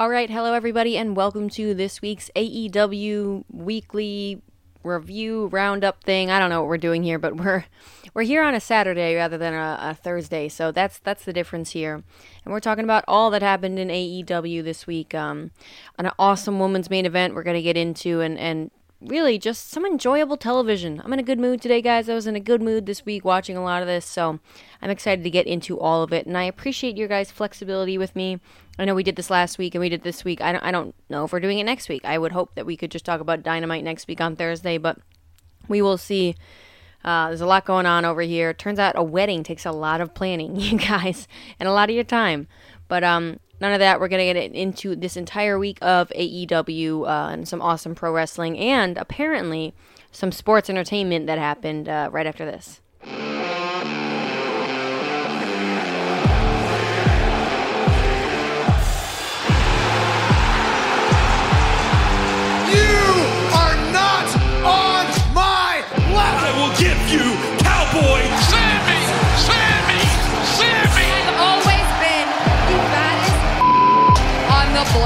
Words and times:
All 0.00 0.08
right, 0.08 0.30
hello 0.30 0.54
everybody, 0.54 0.96
and 0.96 1.16
welcome 1.16 1.48
to 1.50 1.74
this 1.74 2.00
week's 2.00 2.30
AEW 2.36 3.42
weekly 3.50 4.40
review 4.84 5.48
roundup 5.48 6.04
thing. 6.04 6.30
I 6.30 6.38
don't 6.38 6.50
know 6.50 6.60
what 6.60 6.68
we're 6.68 6.78
doing 6.78 7.02
here, 7.02 7.18
but 7.18 7.34
we're 7.34 7.64
we're 8.14 8.22
here 8.22 8.44
on 8.44 8.54
a 8.54 8.60
Saturday 8.60 9.16
rather 9.16 9.36
than 9.36 9.54
a, 9.54 9.76
a, 9.80 9.94
Thursday, 9.94 10.48
so 10.48 10.70
that's 10.70 11.00
that's 11.00 11.24
the 11.24 11.32
difference 11.32 11.72
here. 11.72 11.94
And 11.94 12.52
we're 12.52 12.60
talking 12.60 12.84
about 12.84 13.02
all 13.08 13.28
that 13.30 13.42
happened 13.42 13.80
in 13.80 13.88
AEW 13.88 14.62
this 14.62 14.86
week. 14.86 15.16
Um, 15.16 15.50
an 15.98 16.12
awesome 16.16 16.60
women's 16.60 16.90
main 16.90 17.04
event 17.04 17.34
we're 17.34 17.42
gonna 17.42 17.60
get 17.60 17.76
into, 17.76 18.20
and 18.20 18.38
and 18.38 18.70
really 19.00 19.36
just 19.36 19.68
some 19.68 19.84
enjoyable 19.84 20.36
television. 20.36 21.02
I'm 21.04 21.12
in 21.12 21.18
a 21.18 21.24
good 21.24 21.40
mood 21.40 21.60
today, 21.60 21.82
guys. 21.82 22.08
I 22.08 22.14
was 22.14 22.28
in 22.28 22.36
a 22.36 22.40
good 22.40 22.62
mood 22.62 22.86
this 22.86 23.04
week 23.04 23.24
watching 23.24 23.56
a 23.56 23.64
lot 23.64 23.82
of 23.82 23.88
this, 23.88 24.04
so 24.04 24.38
I'm 24.80 24.90
excited 24.90 25.24
to 25.24 25.30
get 25.30 25.48
into 25.48 25.78
all 25.78 26.04
of 26.04 26.12
it. 26.12 26.24
And 26.24 26.38
I 26.38 26.44
appreciate 26.44 26.96
your 26.96 27.08
guys' 27.08 27.32
flexibility 27.32 27.98
with 27.98 28.14
me. 28.14 28.38
I 28.78 28.84
know 28.84 28.94
we 28.94 29.02
did 29.02 29.16
this 29.16 29.30
last 29.30 29.58
week 29.58 29.74
and 29.74 29.80
we 29.80 29.88
did 29.88 30.02
this 30.02 30.24
week. 30.24 30.40
I 30.40 30.52
don't, 30.52 30.62
I 30.62 30.70
don't 30.70 30.94
know 31.10 31.24
if 31.24 31.32
we're 31.32 31.40
doing 31.40 31.58
it 31.58 31.64
next 31.64 31.88
week. 31.88 32.04
I 32.04 32.16
would 32.16 32.32
hope 32.32 32.54
that 32.54 32.66
we 32.66 32.76
could 32.76 32.90
just 32.90 33.04
talk 33.04 33.20
about 33.20 33.42
Dynamite 33.42 33.82
next 33.82 34.06
week 34.06 34.20
on 34.20 34.36
Thursday, 34.36 34.78
but 34.78 34.98
we 35.66 35.82
will 35.82 35.98
see. 35.98 36.36
Uh, 37.04 37.28
there's 37.28 37.40
a 37.40 37.46
lot 37.46 37.64
going 37.64 37.86
on 37.86 38.04
over 38.04 38.22
here. 38.22 38.52
Turns 38.52 38.78
out 38.78 38.96
a 38.96 39.02
wedding 39.02 39.42
takes 39.42 39.64
a 39.64 39.72
lot 39.72 40.00
of 40.00 40.14
planning, 40.14 40.56
you 40.60 40.78
guys, 40.78 41.26
and 41.58 41.68
a 41.68 41.72
lot 41.72 41.88
of 41.88 41.94
your 41.94 42.04
time. 42.04 42.46
But 42.86 43.04
um, 43.04 43.40
none 43.60 43.72
of 43.72 43.80
that. 43.80 44.00
We're 44.00 44.08
going 44.08 44.26
to 44.26 44.34
get 44.34 44.52
into 44.52 44.94
this 44.96 45.16
entire 45.16 45.58
week 45.58 45.78
of 45.82 46.10
AEW 46.10 47.06
uh, 47.06 47.32
and 47.32 47.48
some 47.48 47.60
awesome 47.60 47.94
pro 47.94 48.12
wrestling 48.12 48.58
and 48.58 48.96
apparently 48.96 49.74
some 50.12 50.32
sports 50.32 50.70
entertainment 50.70 51.26
that 51.26 51.38
happened 51.38 51.88
uh, 51.88 52.08
right 52.12 52.26
after 52.26 52.44
this. 52.44 52.80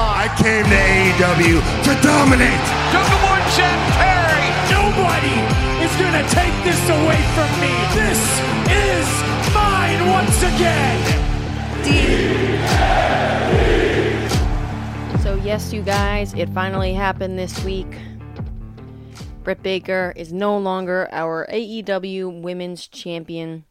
I 0.02 0.26
came 0.38 0.64
to 0.66 0.78
AEW 0.78 1.62
to 1.86 1.92
dominate. 2.02 2.64
Double 2.90 3.22
Jeff 3.54 3.80
Perry. 3.94 4.48
Nobody 4.70 5.36
is 5.84 5.92
going 6.00 6.16
to 6.18 6.26
take 6.34 6.54
this 6.64 6.82
away 6.88 7.20
from 7.34 7.50
me. 7.60 7.74
This 7.94 8.20
is 8.70 9.08
mine 9.54 10.08
once 10.10 10.38
again. 10.42 11.22
So, 15.22 15.36
yes, 15.36 15.72
you 15.72 15.82
guys, 15.82 16.34
it 16.34 16.48
finally 16.50 16.94
happened 16.94 17.38
this 17.38 17.62
week. 17.64 17.94
Britt 19.44 19.62
Baker 19.62 20.12
is 20.16 20.32
no 20.32 20.56
longer 20.56 21.08
our 21.12 21.46
AEW 21.50 22.42
Women's 22.42 22.86
Champion. 22.86 23.64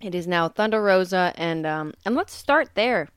It 0.00 0.14
is 0.14 0.26
now 0.26 0.48
Thunder 0.48 0.82
Rosa, 0.82 1.32
and 1.36 1.66
um, 1.66 1.94
and 2.04 2.14
let's 2.14 2.32
start 2.32 2.70
there 2.74 3.08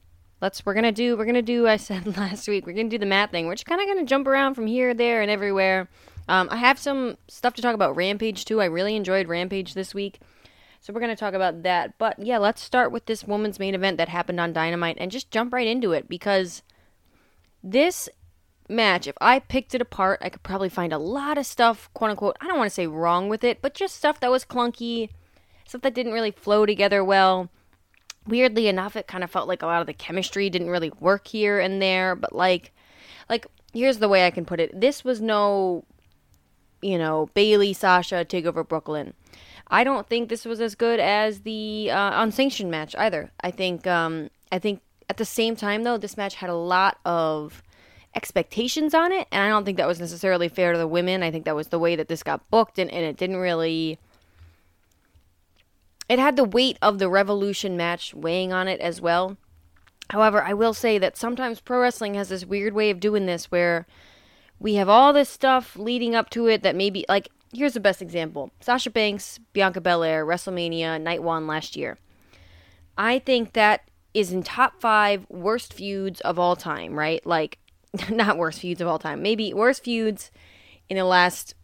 let's 0.44 0.66
we're 0.66 0.74
gonna 0.74 0.92
do 0.92 1.16
we're 1.16 1.26
gonna 1.26 1.42
do 1.42 1.70
I 1.70 1.78
said 1.78 2.18
last 2.18 2.50
week 2.50 2.68
we're 2.68 2.74
gonna 2.74 2.90
do 2.90 2.98
the 2.98 3.06
mat 3.06 3.32
thing. 3.32 3.48
We're 3.48 3.56
just 3.56 3.66
kind 3.66 3.82
of 3.82 3.88
gonna 3.88 4.06
jump 4.06 4.28
around 4.28 4.56
from 4.56 4.68
here, 4.68 4.94
there, 4.94 5.22
and 5.22 5.32
everywhere. 5.32 5.90
Um, 6.28 6.50
I 6.52 6.58
have 6.58 6.78
some 6.78 7.18
stuff 7.30 7.54
to 7.56 7.62
talk 7.62 7.74
about 7.74 7.96
Rampage 7.96 8.44
too. 8.44 8.62
I 8.62 8.66
really 8.66 8.98
enjoyed 8.98 9.30
Rampage 9.30 9.74
this 9.74 9.96
week, 9.96 10.20
so 10.82 10.92
we're 10.92 11.00
gonna 11.00 11.16
talk 11.16 11.34
about 11.34 11.64
that. 11.64 11.98
But 11.98 12.20
yeah, 12.20 12.40
let's 12.40 12.62
start 12.62 12.92
with 12.92 13.06
this 13.06 13.24
woman's 13.24 13.58
main 13.58 13.74
event 13.74 13.98
that 13.98 14.10
happened 14.10 14.40
on 14.42 14.52
Dynamite 14.52 14.98
and 15.00 15.10
just 15.10 15.32
jump 15.32 15.54
right 15.54 15.68
into 15.68 15.94
it 15.94 16.10
because 16.10 16.62
this 17.64 18.10
match, 18.68 19.08
if 19.08 19.16
I 19.22 19.40
picked 19.40 19.74
it 19.74 19.82
apart, 19.82 20.20
I 20.22 20.28
could 20.28 20.44
probably 20.44 20.70
find 20.70 20.92
a 20.92 20.98
lot 20.98 21.38
of 21.38 21.46
stuff, 21.46 21.90
quote 21.94 22.12
unquote. 22.12 22.36
I 22.42 22.48
don't 22.48 22.58
want 22.58 22.70
to 22.70 22.76
say 22.76 22.86
wrong 22.86 23.30
with 23.30 23.46
it, 23.46 23.62
but 23.62 23.74
just 23.74 23.96
stuff 23.96 24.20
that 24.20 24.32
was 24.32 24.44
clunky, 24.44 25.08
stuff 25.66 25.84
that 25.84 25.94
didn't 25.94 26.12
really 26.12 26.32
flow 26.32 26.66
together 26.66 27.02
well 27.02 27.50
weirdly 28.28 28.68
enough 28.68 28.96
it 28.96 29.08
kind 29.08 29.24
of 29.24 29.32
felt 29.32 29.48
like 29.48 29.62
a 29.62 29.66
lot 29.66 29.82
of 29.82 29.88
the 29.88 29.94
chemistry 29.94 30.50
didn't 30.50 30.70
really 30.70 30.92
work 31.00 31.28
here 31.28 31.60
and 31.60 31.82
there 31.82 32.16
but 32.16 32.34
like 32.34 32.74
like 33.30 33.48
here's 33.74 34.00
the 34.00 34.10
way 34.10 34.26
i 34.26 34.32
can 34.32 34.46
put 34.46 34.60
it. 34.60 34.80
This 34.80 35.04
was 35.04 35.22
no 35.22 35.84
you 36.82 36.98
know 36.98 37.30
Bayley 37.34 37.74
sasha 37.74 38.26
take 38.26 38.46
over 38.46 38.64
brooklyn. 38.64 39.14
I 39.68 39.84
don't 39.84 40.08
think 40.08 40.30
this 40.30 40.46
was 40.46 40.62
as 40.62 40.76
good 40.76 41.00
as 41.00 41.42
the 41.42 41.90
uh, 41.90 42.22
unsanctioned 42.22 42.70
match 42.70 42.96
either. 42.98 43.32
I 43.42 43.52
think 43.52 43.88
um 43.88 44.30
i 44.52 44.60
think 44.60 44.82
at 45.10 45.18
the 45.18 45.26
same 45.26 45.56
time 45.56 45.84
though 45.84 45.98
this 45.98 46.18
match 46.18 46.36
had 46.36 46.50
a 46.50 46.56
lot 46.56 46.98
of 47.06 47.62
expectations 48.16 48.94
on 48.94 49.12
it 49.12 49.28
and 49.32 49.42
i 49.42 49.50
don't 49.50 49.66
think 49.66 49.78
that 49.78 49.88
was 49.88 50.00
necessarily 50.00 50.48
fair 50.48 50.72
to 50.72 50.78
the 50.78 50.88
women. 50.88 51.24
I 51.24 51.32
think 51.32 51.46
that 51.46 51.56
was 51.56 51.70
the 51.70 51.80
way 51.80 51.96
that 51.96 52.08
this 52.08 52.24
got 52.24 52.50
booked 52.50 52.80
and, 52.80 52.92
and 52.92 53.04
it 53.04 53.18
didn't 53.18 53.38
really 53.38 54.00
it 56.10 56.20
had 56.20 56.36
the 56.36 56.44
weight 56.44 56.78
of 56.82 57.00
the 57.00 57.10
Revolution 57.10 57.78
match 57.78 58.14
weighing 58.14 58.52
on 58.52 58.68
it 58.68 58.80
as 58.82 59.02
well. 59.02 59.38
However, 60.10 60.44
I 60.44 60.54
will 60.54 60.74
say 60.74 60.98
that 60.98 61.18
sometimes 61.18 61.62
pro 61.62 61.80
wrestling 61.80 62.16
has 62.16 62.30
this 62.30 62.46
weird 62.46 62.74
way 62.74 62.90
of 62.90 63.00
doing 63.00 63.26
this 63.26 63.52
where 63.52 63.88
we 64.60 64.76
have 64.76 64.90
all 64.90 65.14
this 65.14 65.30
stuff 65.30 65.76
leading 65.76 66.16
up 66.16 66.30
to 66.32 66.48
it 66.48 66.64
that 66.64 66.76
maybe, 66.76 67.06
like, 67.08 67.30
here's 67.54 67.74
the 67.74 67.80
best 67.80 68.02
example 68.02 68.52
Sasha 68.60 68.90
Banks, 68.90 69.40
Bianca 69.54 69.82
Belair, 69.82 70.26
WrestleMania, 70.26 71.02
Night 71.02 71.24
One 71.24 71.48
last 71.48 71.76
year. 71.76 71.98
I 72.98 73.20
think 73.20 73.54
that 73.54 73.90
is 74.14 74.32
in 74.32 74.44
top 74.44 74.80
five 74.80 75.26
worst 75.30 75.74
feuds 75.74 76.22
of 76.22 76.38
all 76.38 76.56
time, 76.56 76.98
right? 76.98 77.26
Like, 77.26 77.58
not 78.10 78.38
worst 78.38 78.60
feuds 78.60 78.82
of 78.82 78.88
all 78.88 79.00
time, 79.00 79.22
maybe 79.22 79.54
worst 79.54 79.84
feuds 79.84 80.32
in 80.90 80.98
the 80.98 81.06
last 81.06 81.56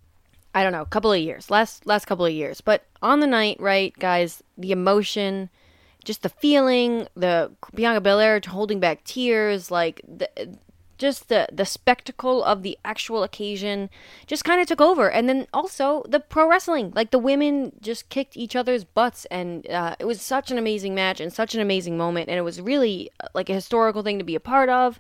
I 0.54 0.64
don't 0.64 0.72
know, 0.72 0.82
a 0.82 0.86
couple 0.86 1.12
of 1.12 1.20
years, 1.20 1.50
last 1.50 1.86
last 1.86 2.06
couple 2.06 2.26
of 2.26 2.34
years. 2.34 2.62
But 2.62 2.84
on 3.02 3.20
the 3.20 3.28
night, 3.28 3.58
right, 3.60 3.94
guys, 4.00 4.44
the 4.58 4.72
emotion, 4.72 5.50
just 6.04 6.24
the 6.24 6.30
feeling, 6.30 7.08
the 7.16 7.52
Bianca 7.74 8.02
Belair 8.02 8.42
holding 8.48 8.80
back 8.80 9.04
tears, 9.04 9.70
like 9.70 10.02
the, 10.08 10.58
just 10.98 11.30
the 11.30 11.48
the 11.52 11.66
spectacle 11.66 12.44
of 12.44 12.64
the 12.64 12.78
actual 12.84 13.22
occasion, 13.24 13.92
just 14.26 14.44
kind 14.44 14.60
of 14.60 14.68
took 14.68 14.82
over. 14.82 15.12
And 15.12 15.30
then 15.30 15.48
also 15.54 16.04
the 16.08 16.20
pro 16.20 16.50
wrestling, 16.50 16.94
like 16.96 17.12
the 17.12 17.20
women 17.20 17.72
just 17.80 18.10
kicked 18.10 18.36
each 18.36 18.56
other's 18.56 18.84
butts, 18.84 19.26
and 19.26 19.70
uh, 19.70 19.96
it 20.00 20.06
was 20.06 20.20
such 20.20 20.50
an 20.50 20.58
amazing 20.58 20.96
match 20.96 21.20
and 21.20 21.32
such 21.32 21.54
an 21.54 21.62
amazing 21.62 21.96
moment, 21.96 22.28
and 22.28 22.40
it 22.40 22.44
was 22.44 22.60
really 22.60 23.12
uh, 23.24 23.28
like 23.36 23.50
a 23.50 23.54
historical 23.54 24.02
thing 24.02 24.18
to 24.18 24.26
be 24.26 24.36
a 24.36 24.40
part 24.40 24.70
of. 24.70 25.00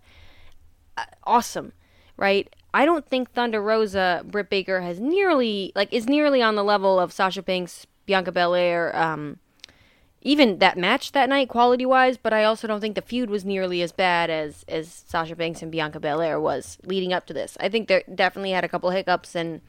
Uh, 0.96 1.06
awesome, 1.24 1.74
right? 2.18 2.56
I 2.74 2.85
don't 2.85 3.06
think 3.06 3.31
Thunder 3.31 3.62
Rosa 3.62 4.24
Britt 4.25 4.50
Baker 4.50 4.81
has 4.81 5.00
nearly 5.00 5.72
like 5.75 5.91
is 5.91 6.07
nearly 6.07 6.41
on 6.41 6.56
the 6.56 6.63
level 6.63 7.00
of 7.00 7.12
Sasha 7.12 7.41
Banks, 7.41 7.88
Bianca 8.06 8.31
Belair, 8.31 8.96
um, 8.96 9.40
even 10.22 10.59
that 10.59 10.78
match 10.78 11.13
that 11.13 11.30
night 11.30 11.50
quality 11.50 11.85
wise. 11.85 12.18
But 12.18 12.34
I 12.34 12.44
also 12.44 12.68
don't 12.68 12.80
think 12.80 12.96
the 12.96 13.02
feud 13.02 13.30
was 13.30 13.44
nearly 13.44 13.81
as 13.81 13.91
bad 13.91 14.30
as 14.30 14.63
as 14.68 15.03
Sasha 15.07 15.35
Banks 15.35 15.62
and 15.62 15.72
Bianca 15.72 16.00
Belair 16.00 16.40
was 16.40 16.78
leading 16.85 17.12
up 17.12 17.25
to 17.28 17.34
this. 17.34 17.57
I 17.59 17.69
think 17.69 17.88
they 17.88 18.03
definitely 18.13 18.52
had 18.52 18.63
a 18.63 18.69
couple 18.69 18.90
hiccups 18.91 19.36
and 19.36 19.62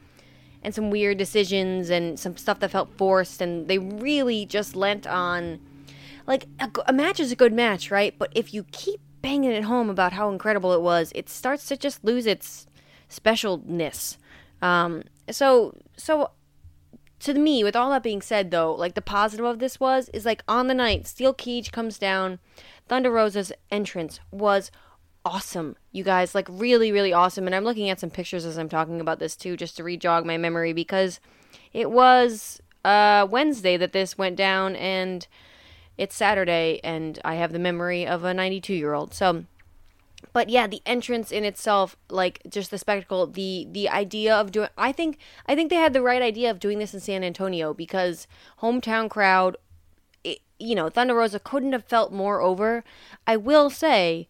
and 0.63 0.75
some 0.75 0.91
weird 0.91 1.17
decisions 1.17 1.89
and 1.89 2.19
some 2.19 2.37
stuff 2.37 2.59
that 2.59 2.69
felt 2.69 2.95
forced, 2.97 3.41
and 3.41 3.67
they 3.67 3.79
really 3.79 4.45
just 4.45 4.75
lent 4.75 5.07
on 5.07 5.59
like 6.27 6.45
a, 6.59 6.69
a 6.87 6.93
match 6.93 7.19
is 7.19 7.31
a 7.31 7.35
good 7.35 7.53
match, 7.53 7.89
right? 7.89 8.13
But 8.17 8.31
if 8.35 8.53
you 8.53 8.65
keep 8.71 8.99
banging 9.21 9.51
it 9.51 9.63
home 9.63 9.89
about 9.89 10.13
how 10.13 10.29
incredible 10.29 10.73
it 10.73 10.81
was, 10.81 11.11
it 11.15 11.29
starts 11.29 11.65
to 11.67 11.77
just 11.77 12.03
lose 12.03 12.25
its 12.25 12.67
specialness. 13.11 14.17
Um, 14.61 15.03
so 15.29 15.77
so 15.97 16.31
to 17.19 17.33
me, 17.35 17.63
with 17.63 17.75
all 17.75 17.91
that 17.91 18.03
being 18.03 18.21
said, 18.21 18.49
though, 18.49 18.73
like 18.73 18.95
the 18.95 19.01
positive 19.01 19.45
of 19.45 19.59
this 19.59 19.79
was 19.79 20.09
is 20.09 20.25
like 20.25 20.43
on 20.47 20.67
the 20.67 20.73
night, 20.73 21.07
Steel 21.07 21.33
Cage 21.33 21.71
comes 21.71 21.99
down, 21.99 22.39
Thunder 22.87 23.11
Rosa's 23.11 23.51
entrance 23.69 24.19
was 24.31 24.71
awesome, 25.23 25.75
you 25.91 26.03
guys, 26.03 26.33
like 26.33 26.47
really, 26.49 26.91
really 26.91 27.13
awesome. 27.13 27.45
And 27.45 27.55
I'm 27.55 27.63
looking 27.63 27.89
at 27.89 27.99
some 27.99 28.09
pictures 28.09 28.45
as 28.45 28.57
I'm 28.57 28.69
talking 28.69 28.99
about 28.99 29.19
this 29.19 29.35
too, 29.35 29.55
just 29.55 29.77
to 29.77 29.83
rejog 29.83 30.25
my 30.25 30.37
memory 30.37 30.73
because 30.73 31.19
it 31.73 31.91
was 31.91 32.59
uh, 32.83 33.27
Wednesday 33.29 33.77
that 33.77 33.93
this 33.93 34.17
went 34.17 34.35
down, 34.35 34.75
and 34.75 35.27
it's 35.97 36.15
Saturday, 36.15 36.79
and 36.83 37.19
I 37.23 37.35
have 37.35 37.53
the 37.53 37.59
memory 37.59 38.07
of 38.07 38.23
a 38.23 38.33
92 38.33 38.73
year 38.73 38.93
old. 38.93 39.13
So 39.13 39.45
but 40.33 40.49
yeah 40.49 40.67
the 40.67 40.81
entrance 40.85 41.31
in 41.31 41.43
itself 41.43 41.95
like 42.09 42.41
just 42.49 42.71
the 42.71 42.77
spectacle 42.77 43.27
the 43.27 43.67
the 43.71 43.89
idea 43.89 44.33
of 44.35 44.51
doing 44.51 44.69
i 44.77 44.91
think 44.91 45.17
i 45.47 45.55
think 45.55 45.69
they 45.69 45.75
had 45.75 45.93
the 45.93 46.01
right 46.01 46.21
idea 46.21 46.49
of 46.49 46.59
doing 46.59 46.79
this 46.79 46.93
in 46.93 46.99
san 46.99 47.23
antonio 47.23 47.73
because 47.73 48.27
hometown 48.61 49.09
crowd 49.09 49.57
it, 50.23 50.39
you 50.59 50.75
know 50.75 50.89
thunder 50.89 51.15
rosa 51.15 51.39
couldn't 51.39 51.73
have 51.73 51.85
felt 51.85 52.11
more 52.11 52.41
over. 52.41 52.83
I 53.25 53.37
will 53.37 53.69
say 53.69 54.27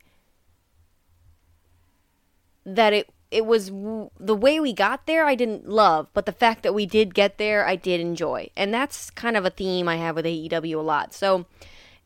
that 2.65 2.93
it 2.93 3.09
it 3.29 3.45
was 3.45 3.67
the 3.69 4.35
way 4.35 4.59
we 4.59 4.73
got 4.73 5.07
there 5.07 5.25
i 5.25 5.35
didn't 5.35 5.67
love 5.67 6.07
but 6.13 6.25
the 6.25 6.31
fact 6.31 6.63
that 6.63 6.73
we 6.73 6.85
did 6.85 7.15
get 7.15 7.37
there 7.37 7.65
i 7.65 7.75
did 7.75 7.99
enjoy. 7.99 8.49
And 8.55 8.73
that's 8.73 9.09
kind 9.09 9.37
of 9.37 9.45
a 9.45 9.49
theme 9.49 9.87
i 9.87 9.97
have 9.97 10.15
with 10.15 10.25
aew 10.25 10.75
a 10.75 10.81
lot. 10.81 11.13
So 11.13 11.45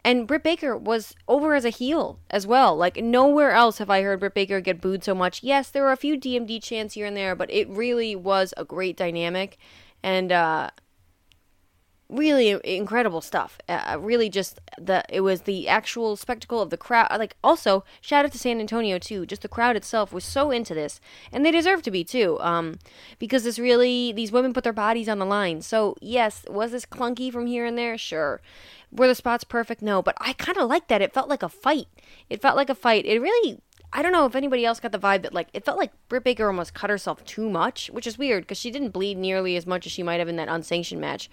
And 0.05 0.27
Britt 0.27 0.43
Baker 0.43 0.77
was 0.77 1.15
over 1.27 1.55
as 1.55 1.65
a 1.65 1.71
heel 1.71 2.19
as 2.29 2.45
well. 2.45 2.77
Like 2.77 2.97
nowhere 2.97 3.53
else 3.53 3.79
have 3.79 3.89
I 3.89 4.03
heard 4.03 4.19
Britt 4.19 4.35
Baker 4.35 4.61
get 4.61 4.79
booed 4.79 5.03
so 5.03 5.15
much. 5.15 5.41
Yes, 5.41 5.71
there 5.71 5.81
were 5.81 5.91
a 5.91 5.97
few 5.97 6.15
DMD 6.15 6.61
chants 6.61 6.93
here 6.93 7.07
and 7.07 7.17
there, 7.17 7.35
but 7.35 7.51
it 7.51 7.67
really 7.67 8.15
was 8.15 8.53
a 8.55 8.63
great 8.63 8.95
dynamic. 8.97 9.57
And 10.03 10.31
uh, 10.31 10.69
really 12.09 12.59
incredible 12.63 13.21
stuff. 13.21 13.57
Uh, 13.67 13.97
really, 13.99 14.29
just 14.29 14.59
the 14.77 15.03
it 15.09 15.21
was 15.21 15.41
the 15.41 15.67
actual 15.67 16.15
spectacle 16.15 16.61
of 16.61 16.69
the 16.69 16.77
crowd. 16.77 17.07
Like 17.17 17.35
also, 17.43 17.83
shout 18.01 18.25
out 18.25 18.31
to 18.31 18.37
San 18.37 18.59
Antonio 18.59 18.99
too. 18.99 19.25
Just 19.25 19.41
the 19.41 19.47
crowd 19.47 19.75
itself 19.75 20.13
was 20.13 20.23
so 20.23 20.51
into 20.51 20.73
this, 20.73 20.99
and 21.31 21.45
they 21.45 21.51
deserve 21.51 21.81
to 21.83 21.91
be 21.91 22.03
too. 22.03 22.39
Um, 22.41 22.75
because 23.19 23.43
this 23.43 23.59
really 23.59 24.11
these 24.11 24.31
women 24.31 24.53
put 24.53 24.63
their 24.63 24.73
bodies 24.73 25.09
on 25.09 25.19
the 25.19 25.25
line. 25.25 25.61
So 25.61 25.95
yes, 26.01 26.45
was 26.49 26.71
this 26.71 26.85
clunky 26.85 27.31
from 27.31 27.47
here 27.47 27.65
and 27.65 27.77
there? 27.77 27.97
Sure. 27.97 28.41
Were 28.91 29.07
the 29.07 29.15
spots 29.15 29.43
perfect? 29.43 29.81
No, 29.81 30.01
but 30.01 30.15
I 30.21 30.33
kind 30.33 30.57
of 30.57 30.69
liked 30.69 30.87
that. 30.87 31.01
It 31.01 31.13
felt 31.13 31.27
like 31.27 31.43
a 31.43 31.49
fight. 31.49 31.87
It 32.29 32.41
felt 32.41 32.55
like 32.55 32.69
a 32.69 32.75
fight. 32.75 33.05
It 33.05 33.19
really 33.19 33.59
I 33.93 34.01
don't 34.01 34.11
know 34.11 34.25
if 34.25 34.35
anybody 34.35 34.65
else 34.65 34.79
got 34.79 34.91
the 34.91 34.99
vibe 34.99 35.21
that 35.23 35.33
like 35.33 35.47
it 35.53 35.65
felt 35.65 35.77
like 35.77 35.91
Britt 36.09 36.23
Baker 36.23 36.47
almost 36.47 36.73
cut 36.73 36.89
herself 36.89 37.23
too 37.25 37.49
much, 37.49 37.89
which 37.89 38.07
is 38.07 38.17
weird 38.17 38.43
because 38.43 38.57
she 38.57 38.71
didn't 38.71 38.89
bleed 38.89 39.17
nearly 39.17 39.55
as 39.55 39.65
much 39.65 39.85
as 39.85 39.91
she 39.91 40.03
might 40.03 40.19
have 40.19 40.27
in 40.27 40.35
that 40.35 40.49
unsanctioned 40.49 41.01
match, 41.01 41.29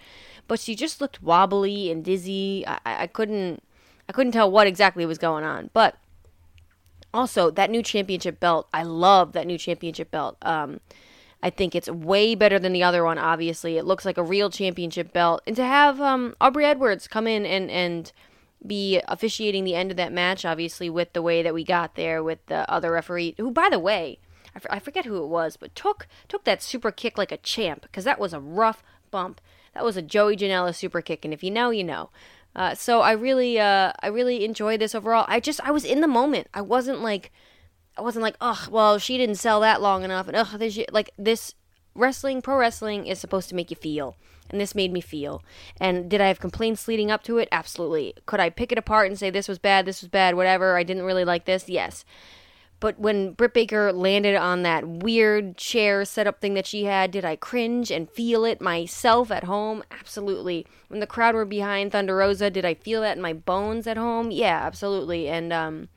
but 0.47 0.59
she 0.59 0.75
just 0.75 1.01
looked 1.01 1.21
wobbly 1.21 1.91
and 1.91 2.03
dizzy. 2.03 2.63
I, 2.65 2.79
I 2.85 3.07
couldn't 3.07 3.63
I 4.07 4.13
couldn't 4.13 4.33
tell 4.33 4.49
what 4.49 4.67
exactly 4.67 5.05
was 5.05 5.17
going 5.17 5.43
on, 5.43 5.69
but 5.73 5.97
also 7.13 7.51
that 7.51 7.69
new 7.69 7.83
championship 7.83 8.39
belt, 8.39 8.67
I 8.73 8.83
love 8.83 9.33
that 9.33 9.47
new 9.47 9.57
championship 9.57 10.09
belt. 10.11 10.37
Um, 10.41 10.79
I 11.41 11.49
think 11.49 11.75
it's 11.75 11.89
way 11.89 12.35
better 12.35 12.57
than 12.57 12.71
the 12.71 12.83
other 12.83 13.03
one. 13.03 13.17
Obviously, 13.17 13.77
it 13.77 13.85
looks 13.85 14.05
like 14.05 14.17
a 14.17 14.23
real 14.23 14.49
championship 14.49 15.11
belt, 15.11 15.41
and 15.45 15.55
to 15.57 15.65
have 15.65 15.99
um, 15.99 16.35
Aubrey 16.39 16.65
Edwards 16.65 17.07
come 17.07 17.27
in 17.27 17.45
and 17.45 17.69
and 17.69 18.11
be 18.65 19.01
officiating 19.07 19.63
the 19.63 19.75
end 19.75 19.91
of 19.91 19.97
that 19.97 20.13
match, 20.13 20.45
obviously, 20.45 20.89
with 20.89 21.13
the 21.13 21.21
way 21.21 21.43
that 21.43 21.53
we 21.53 21.63
got 21.63 21.95
there 21.95 22.23
with 22.23 22.45
the 22.47 22.69
other 22.71 22.91
referee, 22.91 23.35
who, 23.37 23.51
by 23.51 23.69
the 23.69 23.79
way, 23.79 24.19
I, 24.55 24.57
f- 24.57 24.65
I 24.69 24.79
forget 24.79 25.05
who 25.05 25.23
it 25.23 25.27
was, 25.27 25.57
but 25.57 25.75
took 25.75 26.07
took 26.27 26.43
that 26.45 26.61
super 26.61 26.91
kick 26.91 27.17
like 27.17 27.31
a 27.31 27.37
champ 27.37 27.81
because 27.83 28.03
that 28.05 28.19
was 28.19 28.33
a 28.33 28.39
rough 28.39 28.83
bump. 29.11 29.41
That 29.73 29.83
was 29.83 29.97
a 29.97 30.01
Joey 30.01 30.37
Janela 30.37 30.75
super 30.75 31.01
kick, 31.01 31.25
and 31.25 31.33
if 31.33 31.43
you 31.43 31.51
know, 31.51 31.71
you 31.71 31.83
know. 31.83 32.09
Uh, 32.55 32.75
so 32.75 33.01
I 33.01 33.13
really, 33.13 33.59
uh, 33.59 33.93
I 33.99 34.07
really 34.07 34.45
enjoyed 34.45 34.79
this 34.79 34.93
overall. 34.93 35.25
I 35.27 35.39
just, 35.39 35.59
I 35.61 35.71
was 35.71 35.83
in 35.83 36.01
the 36.01 36.07
moment. 36.07 36.47
I 36.53 36.61
wasn't 36.61 37.01
like, 37.01 37.31
I 37.97 38.01
wasn't 38.01 38.21
like, 38.21 38.35
oh, 38.39 38.67
well, 38.69 38.99
she 38.99 39.17
didn't 39.17 39.37
sell 39.37 39.59
that 39.61 39.81
long 39.81 40.03
enough, 40.03 40.27
and 40.27 40.37
ugh, 40.37 40.59
this, 40.59 40.79
like 40.91 41.09
this 41.17 41.55
wrestling, 41.95 42.43
pro 42.43 42.57
wrestling 42.57 43.07
is 43.07 43.19
supposed 43.19 43.49
to 43.49 43.55
make 43.55 43.71
you 43.71 43.75
feel 43.75 44.15
and 44.49 44.59
this 44.59 44.75
made 44.75 44.91
me 44.91 45.01
feel. 45.01 45.43
And 45.79 46.09
did 46.09 46.21
I 46.21 46.27
have 46.27 46.39
complaints 46.39 46.87
leading 46.87 47.11
up 47.11 47.23
to 47.23 47.37
it? 47.37 47.47
Absolutely. 47.51 48.13
Could 48.25 48.39
I 48.39 48.49
pick 48.49 48.71
it 48.71 48.77
apart 48.77 49.07
and 49.07 49.17
say 49.17 49.29
this 49.29 49.47
was 49.47 49.59
bad, 49.59 49.85
this 49.85 50.01
was 50.01 50.09
bad, 50.09 50.35
whatever, 50.35 50.77
I 50.77 50.83
didn't 50.83 51.03
really 51.03 51.25
like 51.25 51.45
this? 51.45 51.69
Yes. 51.69 52.05
But 52.83 52.99
when 52.99 53.31
Britt 53.31 53.53
Baker 53.53 53.93
landed 53.93 54.35
on 54.35 54.63
that 54.63 54.85
weird 54.85 55.55
chair 55.55 56.03
setup 56.03 56.41
thing 56.41 56.53
that 56.55 56.67
she 56.67 56.83
had, 56.83 57.11
did 57.11 57.23
I 57.23 57.37
cringe 57.37 57.89
and 57.89 58.09
feel 58.09 58.43
it 58.43 58.59
myself 58.59 59.31
at 59.31 59.45
home? 59.45 59.83
Absolutely. 59.89 60.67
When 60.89 60.99
the 60.99 61.07
crowd 61.07 61.33
were 61.33 61.45
behind 61.45 61.93
Thunder 61.93 62.17
Rosa, 62.17 62.49
did 62.49 62.65
I 62.65 62.73
feel 62.73 62.99
that 62.99 63.15
in 63.15 63.21
my 63.21 63.31
bones 63.31 63.87
at 63.87 63.95
home? 63.95 64.31
Yeah, 64.31 64.59
absolutely. 64.61 65.29
And 65.29 65.53
um 65.53 65.87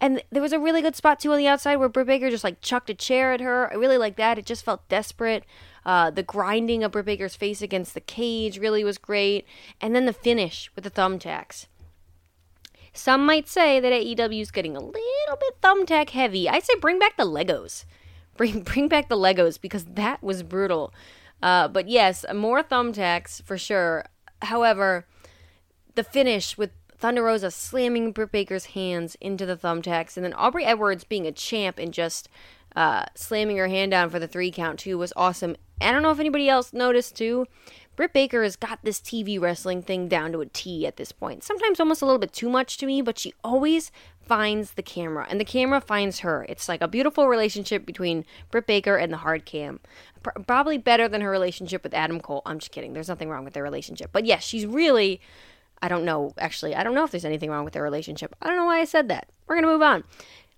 and 0.00 0.22
there 0.32 0.40
was 0.40 0.54
a 0.54 0.58
really 0.58 0.80
good 0.80 0.96
spot 0.96 1.20
too 1.20 1.32
on 1.32 1.38
the 1.38 1.48
outside 1.48 1.76
where 1.76 1.90
Britt 1.90 2.06
Baker 2.06 2.30
just 2.30 2.44
like 2.44 2.62
chucked 2.62 2.88
a 2.88 2.94
chair 2.94 3.34
at 3.34 3.42
her. 3.42 3.70
I 3.70 3.76
really 3.76 3.98
like 3.98 4.16
that. 4.16 4.38
It 4.38 4.46
just 4.46 4.64
felt 4.64 4.88
desperate. 4.88 5.44
Uh, 5.84 6.10
the 6.10 6.22
grinding 6.22 6.84
of 6.84 6.92
Britt 6.92 7.06
Baker's 7.06 7.36
face 7.36 7.62
against 7.62 7.94
the 7.94 8.00
cage 8.00 8.58
really 8.58 8.84
was 8.84 8.98
great. 8.98 9.46
And 9.80 9.94
then 9.94 10.06
the 10.06 10.12
finish 10.12 10.70
with 10.74 10.84
the 10.84 10.90
thumbtacks. 10.90 11.66
Some 12.92 13.24
might 13.24 13.48
say 13.48 13.80
that 13.80 13.92
AEW 13.92 14.40
is 14.40 14.50
getting 14.50 14.76
a 14.76 14.80
little 14.80 15.36
bit 15.40 15.60
thumbtack 15.62 16.10
heavy. 16.10 16.48
I 16.48 16.58
say 16.58 16.74
bring 16.80 16.98
back 16.98 17.16
the 17.16 17.24
Legos. 17.24 17.84
Bring 18.34 18.62
bring 18.62 18.88
back 18.88 19.10
the 19.10 19.16
Legos 19.16 19.60
because 19.60 19.84
that 19.84 20.22
was 20.22 20.42
brutal. 20.42 20.94
Uh, 21.42 21.68
but 21.68 21.86
yes, 21.86 22.24
more 22.34 22.62
thumbtacks 22.62 23.42
for 23.42 23.58
sure. 23.58 24.06
However, 24.40 25.04
the 25.96 26.02
finish 26.02 26.56
with 26.56 26.70
Thunder 26.96 27.24
Rosa 27.24 27.50
slamming 27.50 28.12
Britt 28.12 28.32
Baker's 28.32 28.66
hands 28.66 29.16
into 29.20 29.44
the 29.44 29.56
thumbtacks, 29.56 30.16
and 30.16 30.24
then 30.24 30.32
Aubrey 30.32 30.64
Edwards 30.64 31.04
being 31.04 31.26
a 31.26 31.32
champ 31.32 31.78
and 31.78 31.92
just 31.92 32.30
uh, 32.76 33.04
slamming 33.14 33.56
her 33.58 33.68
hand 33.68 33.90
down 33.90 34.10
for 34.10 34.18
the 34.18 34.28
three 34.28 34.50
count 34.50 34.78
too 34.78 34.98
was 34.98 35.12
awesome. 35.16 35.56
I 35.80 35.90
don't 35.90 36.02
know 36.02 36.10
if 36.10 36.20
anybody 36.20 36.48
else 36.48 36.72
noticed 36.72 37.16
too. 37.16 37.46
Britt 37.94 38.14
Baker 38.14 38.42
has 38.42 38.56
got 38.56 38.78
this 38.82 39.00
TV 39.00 39.38
wrestling 39.38 39.82
thing 39.82 40.08
down 40.08 40.32
to 40.32 40.40
a 40.40 40.46
T 40.46 40.86
at 40.86 40.96
this 40.96 41.12
point. 41.12 41.44
Sometimes 41.44 41.78
almost 41.78 42.00
a 42.00 42.06
little 42.06 42.18
bit 42.18 42.32
too 42.32 42.48
much 42.48 42.78
to 42.78 42.86
me, 42.86 43.02
but 43.02 43.18
she 43.18 43.34
always 43.44 43.92
finds 44.20 44.72
the 44.72 44.82
camera, 44.82 45.26
and 45.28 45.38
the 45.38 45.44
camera 45.44 45.80
finds 45.80 46.20
her. 46.20 46.46
It's 46.48 46.68
like 46.68 46.80
a 46.80 46.88
beautiful 46.88 47.28
relationship 47.28 47.84
between 47.84 48.24
Britt 48.50 48.66
Baker 48.66 48.96
and 48.96 49.12
the 49.12 49.18
hard 49.18 49.44
cam. 49.44 49.80
Probably 50.46 50.78
better 50.78 51.06
than 51.08 51.20
her 51.20 51.30
relationship 51.30 51.82
with 51.82 51.92
Adam 51.92 52.20
Cole. 52.20 52.42
I'm 52.46 52.60
just 52.60 52.72
kidding. 52.72 52.92
There's 52.92 53.08
nothing 53.08 53.28
wrong 53.28 53.44
with 53.44 53.52
their 53.52 53.62
relationship. 53.62 54.10
But 54.12 54.24
yes, 54.24 54.42
she's 54.42 54.64
really. 54.64 55.20
I 55.84 55.88
don't 55.88 56.04
know, 56.04 56.32
actually. 56.38 56.76
I 56.76 56.84
don't 56.84 56.94
know 56.94 57.02
if 57.02 57.10
there's 57.10 57.24
anything 57.24 57.50
wrong 57.50 57.64
with 57.64 57.72
their 57.72 57.82
relationship. 57.82 58.36
I 58.40 58.46
don't 58.46 58.56
know 58.56 58.64
why 58.64 58.78
I 58.78 58.84
said 58.84 59.08
that. 59.08 59.28
We're 59.46 59.56
going 59.56 59.64
to 59.64 59.72
move 59.72 59.82
on. 59.82 60.04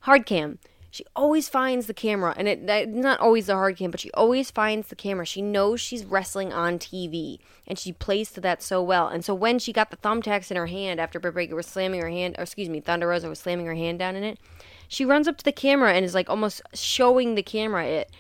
Hard 0.01 0.27
cam 0.27 0.59
she 0.94 1.05
always 1.17 1.49
finds 1.49 1.88
the 1.88 1.93
camera 1.93 2.32
and 2.37 2.46
it 2.46 2.88
not 2.88 3.19
always 3.19 3.46
the 3.46 3.55
hard 3.55 3.76
cam 3.76 3.91
but 3.91 3.99
she 3.99 4.12
always 4.12 4.52
finds 4.52 4.87
the 4.87 4.94
camera. 4.94 5.26
She 5.26 5.43
knows 5.43 5.81
she's 5.81 6.05
wrestling 6.05 6.52
on 6.52 6.79
tv 6.79 7.38
and 7.67 7.76
she 7.76 7.91
plays 7.91 8.31
to 8.31 8.41
that 8.43 8.62
so 8.62 8.81
well. 8.81 9.08
And 9.08 9.25
so 9.25 9.35
when 9.35 9.58
she 9.58 9.73
got 9.73 9.91
the 9.91 9.96
thumbtacks 9.96 10.52
in 10.52 10.56
her 10.56 10.69
hand 10.69 11.00
after 11.00 11.19
Britt 11.19 11.35
Baker 11.35 11.56
was 11.56 11.67
slamming 11.67 12.00
her 12.00 12.11
hand 12.11 12.37
or 12.38 12.43
excuse 12.43 12.69
me 12.69 12.79
thunder 12.79 13.08
rosa 13.08 13.29
was 13.29 13.41
slamming 13.41 13.67
her 13.67 13.75
hand 13.75 13.99
down 13.99 14.14
in 14.14 14.23
it 14.23 14.38
she 14.87 15.05
runs 15.05 15.26
up 15.26 15.37
to 15.38 15.44
the 15.44 15.50
camera 15.50 15.93
and 15.93 16.05
is 16.05 16.14
like 16.14 16.31
almost 16.31 16.62
showing 16.75 17.35
the 17.35 17.43
camera. 17.43 17.85
It 17.85 18.12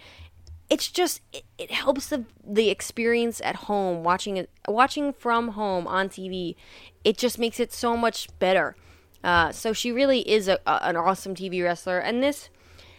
it's 0.68 0.90
just 0.90 1.20
it, 1.32 1.44
it 1.58 1.70
helps 1.70 2.08
the 2.08 2.24
the 2.44 2.70
experience 2.70 3.40
at 3.42 3.54
home 3.54 4.02
watching 4.02 4.36
it 4.36 4.50
watching 4.66 5.12
from 5.12 5.50
home 5.50 5.86
on 5.86 6.08
tv 6.08 6.56
it 7.04 7.18
just 7.18 7.38
makes 7.38 7.60
it 7.60 7.72
so 7.72 7.96
much 7.96 8.28
better. 8.40 8.74
Uh, 9.22 9.52
so 9.52 9.72
she 9.72 9.90
really 9.90 10.28
is 10.28 10.48
a, 10.48 10.58
a, 10.66 10.88
an 10.88 10.96
awesome 10.96 11.34
TV 11.34 11.62
wrestler, 11.62 11.98
and 11.98 12.22
this 12.22 12.50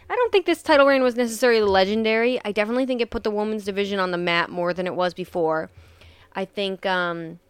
I 0.08 0.14
don't 0.14 0.32
think 0.32 0.46
this 0.46 0.62
title 0.62 0.86
reign 0.86 1.02
was 1.02 1.16
necessarily 1.16 1.62
legendary. 1.62 2.40
I 2.44 2.52
definitely 2.52 2.86
think 2.86 3.00
it 3.00 3.10
put 3.10 3.24
the 3.24 3.30
women's 3.30 3.64
division 3.64 3.98
on 3.98 4.10
the 4.10 4.18
map 4.18 4.50
more 4.50 4.72
than 4.72 4.86
it 4.86 4.94
was 4.94 5.14
before. 5.14 5.70
I 6.34 6.44
think 6.44 6.86
um, 6.86 7.40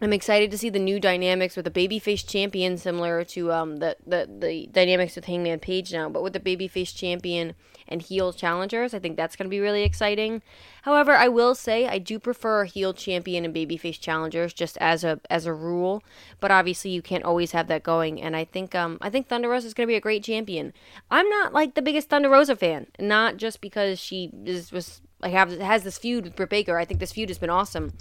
I'm 0.00 0.12
excited 0.12 0.50
to 0.50 0.58
see 0.58 0.70
the 0.70 0.78
new 0.78 1.00
dynamics 1.00 1.56
with 1.56 1.64
the 1.64 1.70
babyface 1.70 2.26
champion, 2.26 2.78
similar 2.78 3.24
to 3.24 3.52
um, 3.52 3.76
the, 3.78 3.96
the 4.06 4.28
the 4.38 4.68
dynamics 4.72 5.16
with 5.16 5.24
Hangman 5.24 5.58
Page 5.58 5.92
now, 5.92 6.08
but 6.08 6.22
with 6.22 6.32
the 6.32 6.40
babyface 6.40 6.94
champion 6.94 7.54
and 7.90 8.00
heel 8.00 8.32
challengers. 8.32 8.94
I 8.94 8.98
think 8.98 9.16
that's 9.16 9.36
going 9.36 9.46
to 9.46 9.50
be 9.50 9.60
really 9.60 9.82
exciting. 9.82 10.42
However, 10.82 11.12
I 11.12 11.28
will 11.28 11.54
say 11.54 11.86
I 11.86 11.98
do 11.98 12.18
prefer 12.18 12.62
a 12.62 12.66
heel 12.66 12.94
champion 12.94 13.44
and 13.44 13.54
babyface 13.54 14.00
challengers 14.00 14.52
just 14.52 14.78
as 14.78 15.04
a 15.04 15.20
as 15.28 15.46
a 15.46 15.52
rule. 15.52 16.02
But 16.38 16.50
obviously, 16.50 16.90
you 16.90 17.02
can't 17.02 17.24
always 17.24 17.52
have 17.52 17.68
that 17.68 17.82
going. 17.82 18.20
And 18.20 18.36
I 18.36 18.44
think 18.44 18.74
um 18.74 18.98
I 19.00 19.10
think 19.10 19.28
Thunder 19.28 19.48
Rosa 19.48 19.66
is 19.66 19.74
going 19.74 19.86
to 19.86 19.90
be 19.90 19.96
a 19.96 20.00
great 20.00 20.24
champion. 20.24 20.72
I'm 21.10 21.28
not 21.28 21.52
like 21.52 21.74
the 21.74 21.82
biggest 21.82 22.08
Thunder 22.08 22.30
Rosa 22.30 22.56
fan, 22.56 22.86
not 22.98 23.36
just 23.36 23.60
because 23.60 23.98
she 23.98 24.30
is 24.44 24.72
was 24.72 25.02
like 25.20 25.32
have 25.32 25.50
has 25.58 25.82
this 25.82 25.98
feud 25.98 26.24
with 26.24 26.36
Britt 26.36 26.50
Baker. 26.50 26.78
I 26.78 26.84
think 26.84 27.00
this 27.00 27.12
feud 27.12 27.28
has 27.28 27.38
been 27.38 27.50
awesome. 27.50 27.92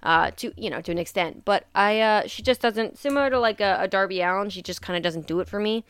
Uh, 0.00 0.30
to 0.36 0.52
you 0.56 0.70
know, 0.70 0.80
to 0.80 0.92
an 0.92 0.98
extent, 0.98 1.44
but 1.44 1.66
I 1.74 2.00
uh, 2.00 2.26
she 2.28 2.40
just 2.40 2.60
doesn't 2.60 2.98
similar 2.98 3.30
to 3.30 3.40
like 3.40 3.60
a, 3.60 3.78
a 3.80 3.88
Darby 3.88 4.20
Allin. 4.20 4.48
She 4.48 4.62
just 4.62 4.80
kind 4.80 4.96
of 4.96 5.02
doesn't 5.02 5.26
do 5.26 5.40
it 5.40 5.48
for 5.48 5.58
me. 5.58 5.84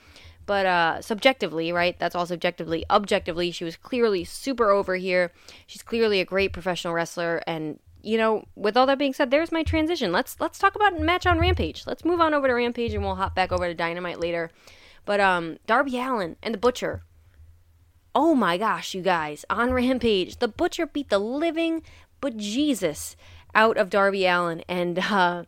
But 0.48 0.64
uh, 0.64 1.02
subjectively, 1.02 1.72
right? 1.72 1.98
That's 1.98 2.14
all 2.14 2.24
subjectively. 2.24 2.82
Objectively, 2.88 3.50
she 3.50 3.64
was 3.64 3.76
clearly 3.76 4.24
super 4.24 4.70
over 4.70 4.96
here. 4.96 5.30
She's 5.66 5.82
clearly 5.82 6.20
a 6.20 6.24
great 6.24 6.54
professional 6.54 6.94
wrestler, 6.94 7.42
and 7.46 7.78
you 8.02 8.16
know, 8.16 8.46
with 8.56 8.74
all 8.74 8.86
that 8.86 8.96
being 8.98 9.12
said, 9.12 9.30
there's 9.30 9.52
my 9.52 9.62
transition. 9.62 10.10
Let's 10.10 10.40
let's 10.40 10.58
talk 10.58 10.74
about 10.74 10.98
match 10.98 11.26
on 11.26 11.38
Rampage. 11.38 11.86
Let's 11.86 12.02
move 12.02 12.22
on 12.22 12.32
over 12.32 12.48
to 12.48 12.54
Rampage, 12.54 12.94
and 12.94 13.04
we'll 13.04 13.16
hop 13.16 13.34
back 13.34 13.52
over 13.52 13.68
to 13.68 13.74
Dynamite 13.74 14.20
later. 14.20 14.50
But 15.04 15.20
um, 15.20 15.58
Darby 15.66 15.98
Allin 15.98 16.36
and 16.42 16.54
the 16.54 16.58
Butcher. 16.58 17.02
Oh 18.14 18.34
my 18.34 18.56
gosh, 18.56 18.94
you 18.94 19.02
guys! 19.02 19.44
On 19.50 19.70
Rampage, 19.70 20.38
the 20.38 20.48
Butcher 20.48 20.86
beat 20.86 21.10
the 21.10 21.18
living 21.18 21.82
but 22.22 22.38
Jesus 22.38 23.16
out 23.54 23.76
of 23.76 23.90
Darby 23.90 24.24
Allin, 24.24 24.64
and 24.66 24.98
uh, 24.98 25.44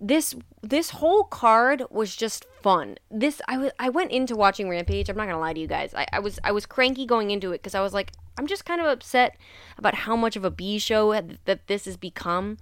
this 0.00 0.34
this 0.62 0.90
whole 0.90 1.24
card 1.24 1.82
was 1.90 2.14
just 2.14 2.44
fun. 2.62 2.96
This 3.10 3.40
I 3.48 3.58
was 3.58 3.72
I 3.78 3.88
went 3.88 4.12
into 4.12 4.36
watching 4.36 4.68
Rampage. 4.68 5.08
I'm 5.08 5.16
not 5.16 5.26
gonna 5.26 5.40
lie 5.40 5.52
to 5.52 5.60
you 5.60 5.66
guys. 5.66 5.94
I, 5.94 6.06
I 6.12 6.18
was 6.20 6.38
I 6.44 6.52
was 6.52 6.66
cranky 6.66 7.06
going 7.06 7.30
into 7.30 7.52
it 7.52 7.58
because 7.58 7.74
I 7.74 7.80
was 7.80 7.92
like 7.92 8.12
I'm 8.36 8.46
just 8.46 8.64
kind 8.64 8.80
of 8.80 8.86
upset 8.86 9.36
about 9.76 9.94
how 9.94 10.16
much 10.16 10.36
of 10.36 10.44
a 10.44 10.50
B 10.50 10.78
show 10.78 11.12
that 11.44 11.66
this 11.66 11.86
has 11.86 11.96
become. 11.96 12.58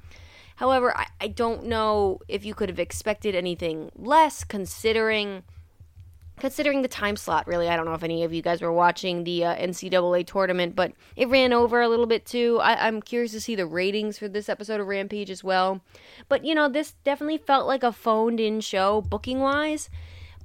However, 0.57 0.97
I, 0.97 1.07
I 1.21 1.29
don't 1.29 1.67
know 1.67 2.21
if 2.29 2.45
you 2.45 2.55
could 2.55 2.71
have 2.71 2.79
expected 2.79 3.35
anything 3.35 3.91
less 3.95 4.43
considering 4.43 5.43
considering 6.39 6.83
the 6.83 6.89
time 6.89 7.17
slot, 7.17 7.47
really, 7.47 7.69
I 7.69 7.77
don't 7.77 7.87
know 7.87 7.95
if 7.95 8.03
any 8.03 8.25
of 8.25 8.33
you 8.33 8.43
guys 8.43 8.61
were 8.61 8.73
watching 8.73 9.25
the 9.25 9.45
uh, 9.45 9.57
NCAA 9.57 10.27
tournament, 10.27 10.77
but 10.77 10.93
it 11.17 11.29
ran 11.29 11.53
over 11.53 11.81
a 11.81 11.89
little 11.89 12.07
bit 12.07 12.27
too. 12.27 12.59
I- 12.63 12.87
I'm 12.87 13.01
curious 13.01 13.33
to 13.33 13.41
see 13.41 13.55
the 13.55 13.67
ratings 13.67 14.19
for 14.19 14.29
this 14.29 14.49
episode 14.49 14.81
of 14.81 14.87
Rampage 14.87 15.31
as 15.31 15.43
well. 15.43 15.81
But, 16.29 16.45
you 16.45 16.55
know, 16.55 16.69
this 16.69 16.95
definitely 17.05 17.39
felt 17.39 17.67
like 17.67 17.83
a 17.83 17.93
phoned 17.93 18.41
in 18.41 18.61
show 18.61 19.01
booking 19.01 19.41
wise. 19.41 19.89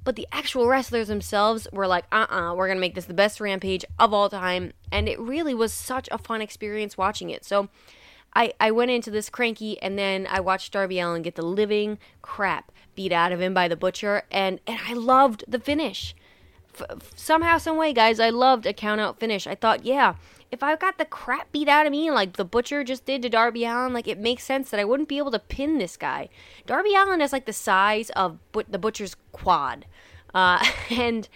But 0.04 0.16
the 0.16 0.26
actual 0.32 0.66
wrestlers 0.66 1.08
themselves 1.08 1.68
were 1.72 1.86
like, 1.86 2.06
uh 2.10 2.26
uh-uh, 2.28 2.50
uh, 2.50 2.54
we 2.54 2.60
are 2.60 2.66
going 2.66 2.76
to 2.76 2.80
make 2.80 2.96
this 2.96 3.04
the 3.04 3.14
best 3.14 3.40
Rampage 3.40 3.84
of 3.98 4.12
all 4.12 4.28
time. 4.28 4.72
And 4.90 5.08
it 5.08 5.20
really 5.20 5.54
was 5.54 5.72
such 5.72 6.08
a 6.10 6.18
fun 6.18 6.40
experience 6.42 6.98
watching 6.98 7.30
it. 7.30 7.44
So 7.44 7.68
I, 8.34 8.52
I 8.58 8.70
went 8.70 8.90
into 8.90 9.10
this 9.10 9.28
cranky 9.28 9.80
and 9.80 9.98
then 9.98 10.26
I 10.28 10.40
watched 10.40 10.72
Darby 10.72 10.98
Allin 10.98 11.22
get 11.22 11.34
the 11.34 11.42
living 11.44 11.98
crap 12.22 12.72
beat 12.94 13.12
out 13.12 13.32
of 13.32 13.40
him 13.40 13.54
by 13.54 13.68
the 13.68 13.76
butcher 13.76 14.22
and, 14.30 14.60
and 14.66 14.78
I 14.86 14.92
loved 14.94 15.44
the 15.48 15.60
finish. 15.60 16.14
F- 16.78 17.12
somehow, 17.14 17.58
some 17.58 17.76
way, 17.76 17.92
guys, 17.92 18.18
I 18.20 18.30
loved 18.30 18.66
a 18.66 18.72
count 18.72 19.00
out 19.00 19.20
finish. 19.20 19.46
I 19.46 19.54
thought, 19.54 19.84
yeah, 19.84 20.14
if 20.50 20.62
I 20.62 20.76
got 20.76 20.98
the 20.98 21.04
crap 21.04 21.50
beat 21.50 21.68
out 21.68 21.86
of 21.86 21.92
me 21.92 22.10
like 22.10 22.34
the 22.36 22.44
butcher 22.44 22.84
just 22.84 23.06
did 23.06 23.22
to 23.22 23.28
Darby 23.30 23.64
Allin, 23.64 23.92
like 23.92 24.06
it 24.06 24.18
makes 24.18 24.44
sense 24.44 24.70
that 24.70 24.78
I 24.78 24.84
wouldn't 24.84 25.08
be 25.08 25.18
able 25.18 25.30
to 25.30 25.38
pin 25.38 25.78
this 25.78 25.96
guy. 25.96 26.28
Darby 26.66 26.94
Allin 26.94 27.22
is 27.22 27.32
like 27.32 27.46
the 27.46 27.52
size 27.52 28.10
of 28.10 28.38
but- 28.52 28.70
the 28.70 28.78
butcher's 28.78 29.16
quad, 29.32 29.86
uh, 30.34 30.64
and 30.90 31.28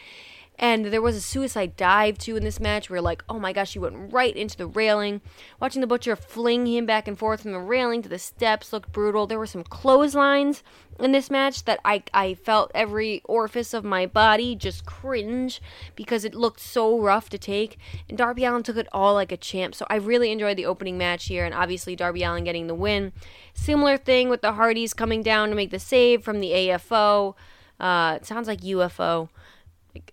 and 0.59 0.87
there 0.87 1.03
was 1.03 1.17
a 1.17 1.21
suicide 1.21 1.77
dive 1.77 2.19
too 2.19 2.37
in 2.37 2.45
this 2.45 2.61
match 2.61 2.89
where, 2.89 3.01
like, 3.01 3.23
oh 3.29 3.39
my 3.39 3.53
gosh, 3.53 3.75
he 3.75 3.79
went 3.79 4.13
right 4.13 4.35
into 4.35 4.57
the 4.57 4.67
railing. 4.67 5.21
Watching 5.61 5.81
the 5.81 5.87
Butcher 5.87 6.17
fling 6.17 6.67
him 6.67 6.87
back 6.87 7.07
and 7.07 7.19
forth 7.19 7.43
from 7.43 7.53
the 7.53 7.59
railing 7.59 8.03
to 8.03 8.09
the 8.09 8.19
steps 8.19 8.73
looked 8.73 8.93
brutal. 8.93 9.27
There 9.27 9.39
were 9.39 9.47
some 9.47 9.65
clotheslines 9.65 10.63
in 10.99 11.13
this 11.13 11.31
match 11.31 11.65
that 11.65 11.79
I, 11.85 12.03
I 12.15 12.35
felt 12.35 12.73
every 12.75 13.21
orifice 13.25 13.75
of 13.75 13.85
my 13.85 14.07
body 14.07 14.55
just 14.55 14.87
cringe 14.87 15.61
because 15.95 16.25
it 16.25 16.35
looked 16.35 16.61
so 16.61 16.99
rough 16.99 17.29
to 17.31 17.39
take. 17.39 17.79
And 18.09 18.17
Darby 18.17 18.45
Allin 18.45 18.63
took 18.63 18.77
it 18.77 18.89
all 18.93 19.15
like 19.15 19.33
a 19.33 19.37
champ. 19.37 19.75
So 19.75 19.87
I 19.91 19.97
really 19.97 20.33
enjoyed 20.33 20.57
the 20.57 20.67
opening 20.67 20.97
match 20.97 21.27
here, 21.27 21.45
and 21.45 21.55
obviously 21.55 21.97
Darby 21.97 22.23
Allin 22.23 22.45
getting 22.45 22.67
the 22.67 22.75
win. 22.75 23.13
Similar 23.53 23.99
thing 23.99 24.31
with 24.31 24.41
the 24.41 24.55
Hardys 24.55 24.95
coming 24.95 25.23
down 25.23 25.51
to 25.51 25.55
make 25.55 25.71
the 25.71 25.79
save 25.79 26.25
from 26.25 26.41
the 26.41 26.51
AFO. 26.51 27.35
Uh, 27.79 28.15
it 28.17 28.25
sounds 28.27 28.49
like 28.49 28.61
UFO. 28.63 29.29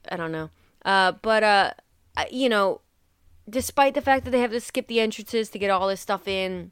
I 0.09 0.17
don't 0.17 0.31
know. 0.31 0.49
Uh, 0.85 1.13
but, 1.21 1.43
uh, 1.43 1.71
you 2.31 2.49
know, 2.49 2.81
despite 3.49 3.93
the 3.93 4.01
fact 4.01 4.25
that 4.25 4.31
they 4.31 4.41
have 4.41 4.51
to 4.51 4.59
skip 4.59 4.87
the 4.87 4.99
entrances 4.99 5.49
to 5.49 5.59
get 5.59 5.69
all 5.69 5.87
this 5.87 6.01
stuff 6.01 6.27
in, 6.27 6.71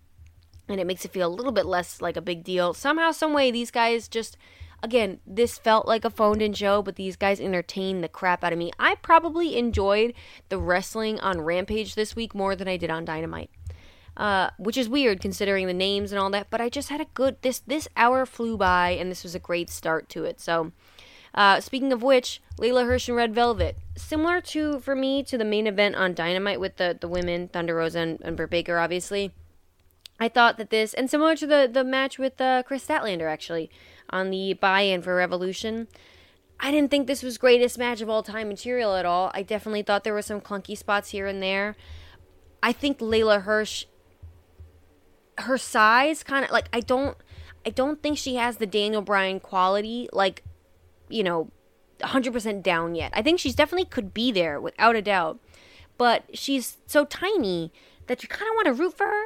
and 0.67 0.79
it 0.79 0.87
makes 0.87 1.05
it 1.05 1.11
feel 1.11 1.27
a 1.27 1.33
little 1.33 1.51
bit 1.51 1.65
less 1.65 2.01
like 2.01 2.17
a 2.17 2.21
big 2.21 2.43
deal, 2.43 2.73
somehow, 2.73 3.11
some 3.11 3.33
way, 3.33 3.51
these 3.51 3.71
guys 3.71 4.07
just. 4.07 4.37
Again, 4.83 5.19
this 5.27 5.59
felt 5.59 5.87
like 5.87 6.03
a 6.03 6.09
phoned 6.09 6.41
in 6.41 6.53
show, 6.53 6.81
but 6.81 6.95
these 6.95 7.15
guys 7.15 7.39
entertained 7.39 8.03
the 8.03 8.09
crap 8.09 8.43
out 8.43 8.51
of 8.51 8.57
me. 8.57 8.71
I 8.79 8.95
probably 8.95 9.55
enjoyed 9.55 10.15
the 10.49 10.57
wrestling 10.57 11.19
on 11.19 11.41
Rampage 11.41 11.93
this 11.93 12.15
week 12.15 12.33
more 12.33 12.55
than 12.55 12.67
I 12.67 12.77
did 12.77 12.89
on 12.89 13.05
Dynamite. 13.05 13.51
Uh, 14.17 14.49
which 14.57 14.77
is 14.77 14.89
weird 14.89 15.21
considering 15.21 15.67
the 15.67 15.73
names 15.73 16.11
and 16.11 16.19
all 16.19 16.31
that. 16.31 16.49
But 16.49 16.61
I 16.61 16.67
just 16.67 16.89
had 16.89 16.99
a 16.99 17.05
good 17.13 17.37
this 17.43 17.59
this 17.59 17.87
hour 17.95 18.25
flew 18.25 18.57
by, 18.57 18.89
and 18.89 19.11
this 19.11 19.23
was 19.23 19.35
a 19.35 19.39
great 19.39 19.69
start 19.69 20.09
to 20.09 20.25
it. 20.25 20.41
So 20.41 20.71
uh, 21.33 21.59
speaking 21.59 21.93
of 21.93 22.03
which, 22.03 22.41
Leyla 22.57 22.85
Hirsch 22.85 23.07
and 23.07 23.17
Red 23.17 23.33
Velvet, 23.33 23.77
similar 23.95 24.41
to 24.41 24.79
for 24.79 24.95
me 24.95 25.23
to 25.23 25.37
the 25.37 25.45
main 25.45 25.67
event 25.67 25.95
on 25.95 26.13
Dynamite 26.13 26.59
with 26.59 26.77
the 26.77 26.97
the 26.99 27.07
women 27.07 27.47
Thunder 27.47 27.75
Rosa 27.75 27.99
and, 27.99 28.21
and 28.21 28.35
Britt 28.35 28.49
Baker, 28.49 28.77
obviously. 28.77 29.31
I 30.19 30.29
thought 30.29 30.57
that 30.57 30.69
this, 30.69 30.93
and 30.93 31.09
similar 31.09 31.35
to 31.37 31.47
the 31.47 31.69
the 31.71 31.83
match 31.83 32.19
with 32.19 32.39
uh, 32.39 32.63
Kris 32.63 32.85
Statlander 32.85 33.29
actually 33.29 33.71
on 34.09 34.29
the 34.29 34.53
buy-in 34.53 35.01
for 35.01 35.15
Revolution. 35.15 35.87
I 36.59 36.69
didn't 36.69 36.91
think 36.91 37.07
this 37.07 37.23
was 37.23 37.39
greatest 37.39 37.79
match 37.79 38.01
of 38.01 38.09
all 38.09 38.21
time 38.21 38.47
material 38.49 38.95
at 38.95 39.05
all. 39.05 39.31
I 39.33 39.41
definitely 39.41 39.81
thought 39.81 40.03
there 40.03 40.13
were 40.13 40.21
some 40.21 40.41
clunky 40.41 40.77
spots 40.77 41.09
here 41.09 41.25
and 41.25 41.41
there. 41.41 41.75
I 42.61 42.71
think 42.71 42.99
Leyla 42.99 43.43
Hirsch, 43.43 43.85
her 45.39 45.57
size, 45.57 46.21
kind 46.21 46.45
of 46.45 46.51
like 46.51 46.67
I 46.71 46.81
don't, 46.81 47.17
I 47.65 47.71
don't 47.71 48.03
think 48.03 48.19
she 48.19 48.35
has 48.35 48.57
the 48.57 48.67
Daniel 48.67 49.01
Bryan 49.01 49.39
quality 49.39 50.07
like 50.13 50.43
you 51.11 51.23
know, 51.23 51.51
100% 51.99 52.63
down 52.63 52.95
yet. 52.95 53.11
I 53.13 53.21
think 53.21 53.39
she's 53.39 53.55
definitely 53.55 53.85
could 53.85 54.13
be 54.13 54.31
there 54.31 54.59
without 54.59 54.95
a 54.95 55.01
doubt. 55.01 55.39
But 55.97 56.23
she's 56.33 56.77
so 56.87 57.05
tiny 57.05 57.71
that 58.07 58.23
you 58.23 58.29
kind 58.29 58.49
of 58.49 58.55
want 58.55 58.65
to 58.67 58.73
root 58.73 58.97
for 58.97 59.05
her. 59.05 59.25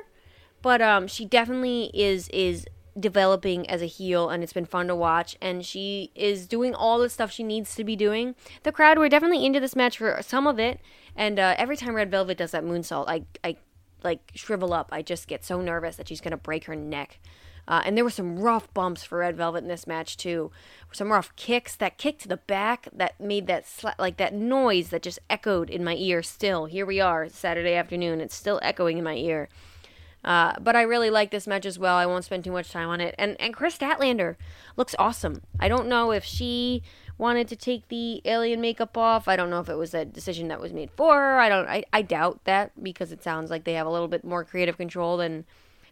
But 0.62 0.82
um, 0.82 1.08
she 1.08 1.26
definitely 1.26 1.92
is 1.94 2.28
is 2.30 2.66
developing 2.98 3.70
as 3.70 3.82
a 3.82 3.88
heel 3.88 4.30
and 4.30 4.42
it's 4.42 4.54
been 4.54 4.66
fun 4.66 4.88
to 4.88 4.96
watch 4.96 5.36
and 5.42 5.66
she 5.66 6.12
is 6.16 6.48
doing 6.48 6.74
all 6.74 6.98
the 6.98 7.10
stuff 7.10 7.30
she 7.30 7.44
needs 7.44 7.76
to 7.76 7.84
be 7.84 7.94
doing 7.94 8.36
the 8.64 8.72
crowd 8.72 8.98
were 8.98 9.10
definitely 9.10 9.46
into 9.46 9.60
this 9.60 9.76
match 9.76 9.98
for 9.98 10.18
some 10.22 10.48
of 10.48 10.60
it 10.60 10.80
and 11.14 11.38
uh, 11.38 11.54
every 11.58 11.76
time 11.76 11.94
red 11.94 12.10
velvet 12.10 12.38
does 12.38 12.52
that 12.52 12.64
moonsault 12.64 13.04
i 13.10 13.22
i 13.44 13.58
like 14.02 14.32
shrivel 14.34 14.72
up 14.72 14.88
i 14.94 15.02
just 15.02 15.28
get 15.28 15.44
so 15.44 15.60
nervous 15.60 15.98
that 15.98 16.08
she's 16.08 16.22
gonna 16.22 16.38
break 16.38 16.64
her 16.66 16.76
neck 16.76 17.20
uh, 17.68 17.82
and 17.86 17.98
there 17.98 18.04
were 18.04 18.10
some 18.10 18.40
rough 18.40 18.72
bumps 18.74 19.04
for 19.04 19.20
Red 19.20 19.36
Velvet 19.36 19.64
in 19.64 19.68
this 19.68 19.88
match 19.88 20.18
too. 20.18 20.52
Some 20.92 21.12
rough 21.12 21.36
kicks. 21.36 21.76
That 21.76 21.98
kick 21.98 22.20
to 22.20 22.28
the 22.28 22.38
back 22.38 22.88
that 22.94 23.20
made 23.20 23.48
that 23.48 23.66
sla- 23.66 24.00
like 24.00 24.18
that 24.18 24.34
noise 24.34 24.90
that 24.90 25.02
just 25.02 25.20
echoed 25.30 25.70
in 25.70 25.84
my 25.84 25.96
ear. 25.96 26.24
Still, 26.24 26.66
here 26.66 26.86
we 26.86 27.02
are, 27.02 27.28
Saturday 27.28 27.74
afternoon. 27.74 28.22
It's 28.22 28.36
still 28.36 28.60
echoing 28.62 28.98
in 28.98 29.04
my 29.04 29.16
ear. 29.16 29.50
Uh, 30.24 30.54
but 30.60 30.76
I 30.76 30.82
really 30.82 31.12
like 31.12 31.30
this 31.30 31.46
match 31.46 31.68
as 31.68 31.78
well. 31.78 31.96
I 31.96 32.08
won't 32.08 32.26
spend 32.26 32.44
too 32.44 32.52
much 32.52 32.72
time 32.72 32.90
on 32.90 33.02
it. 33.02 33.14
And 33.18 33.40
and 33.40 33.54
Kris 33.54 33.78
Statlander 33.78 34.36
looks 34.76 34.96
awesome. 34.98 35.42
I 35.60 35.68
don't 35.68 35.88
know 35.88 36.12
if 36.12 36.24
she 36.24 36.82
wanted 37.18 37.48
to 37.48 37.56
take 37.56 37.88
the 37.88 38.22
alien 38.26 38.60
makeup 38.60 38.98
off. 38.98 39.28
I 39.28 39.36
don't 39.36 39.50
know 39.50 39.60
if 39.60 39.70
it 39.70 39.76
was 39.76 39.94
a 39.94 40.04
decision 40.04 40.48
that 40.48 40.60
was 40.60 40.74
made 40.74 40.92
for 40.92 41.16
her. 41.16 41.40
I 41.40 41.50
don't. 41.50 41.68
I, 41.68 41.84
I 41.94 42.02
doubt 42.02 42.42
that 42.46 42.72
because 42.82 43.12
it 43.12 43.24
sounds 43.24 43.52
like 43.52 43.66
they 43.66 43.74
have 43.74 43.88
a 43.88 43.92
little 43.92 44.08
bit 44.08 44.24
more 44.24 44.44
creative 44.44 44.78
control 44.78 45.18
than 45.18 45.46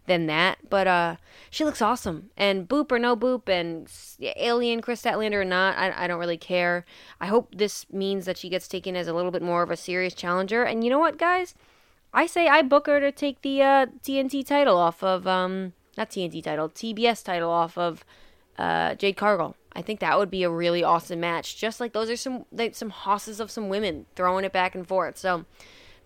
than 0.06 0.26
that. 0.26 0.58
But 0.68 0.86
uh, 0.86 1.16
she 1.50 1.64
looks 1.64 1.82
awesome. 1.82 2.30
And 2.36 2.68
boop 2.68 2.92
or 2.92 2.98
no 2.98 3.16
boop, 3.16 3.48
and 3.48 3.88
alien 4.36 4.80
Kris 4.80 5.02
Statlander 5.02 5.34
or 5.34 5.44
not, 5.44 5.76
I, 5.76 6.04
I 6.04 6.06
don't 6.06 6.20
really 6.20 6.36
care. 6.36 6.84
I 7.20 7.26
hope 7.26 7.54
this 7.54 7.86
means 7.92 8.26
that 8.26 8.36
she 8.38 8.48
gets 8.48 8.68
taken 8.68 8.96
as 8.96 9.08
a 9.08 9.14
little 9.14 9.30
bit 9.30 9.42
more 9.42 9.62
of 9.62 9.70
a 9.70 9.76
serious 9.76 10.14
challenger. 10.14 10.62
And 10.62 10.84
you 10.84 10.90
know 10.90 10.98
what, 10.98 11.18
guys? 11.18 11.54
I 12.12 12.26
say 12.26 12.46
I 12.46 12.62
book 12.62 12.86
her 12.86 13.00
to 13.00 13.10
take 13.10 13.42
the 13.42 13.62
uh, 13.62 13.86
TNT 14.02 14.46
title 14.46 14.76
off 14.76 15.02
of 15.02 15.26
um 15.26 15.72
not 15.98 16.10
TNT 16.10 16.42
title 16.42 16.68
TBS 16.68 17.24
title 17.24 17.50
off 17.50 17.76
of 17.76 18.04
uh, 18.58 18.94
Jade 18.94 19.16
Cargill. 19.16 19.56
I 19.72 19.82
think 19.82 20.00
that 20.00 20.16
would 20.18 20.30
be 20.30 20.44
a 20.44 20.50
really 20.50 20.84
awesome 20.84 21.20
match. 21.20 21.56
Just 21.56 21.80
like 21.80 21.92
those 21.92 22.08
are 22.10 22.16
some 22.16 22.44
like, 22.52 22.74
some 22.74 22.90
hosses 22.90 23.40
of 23.40 23.50
some 23.50 23.68
women 23.68 24.06
throwing 24.14 24.44
it 24.44 24.52
back 24.52 24.74
and 24.74 24.86
forth. 24.86 25.18
So 25.18 25.44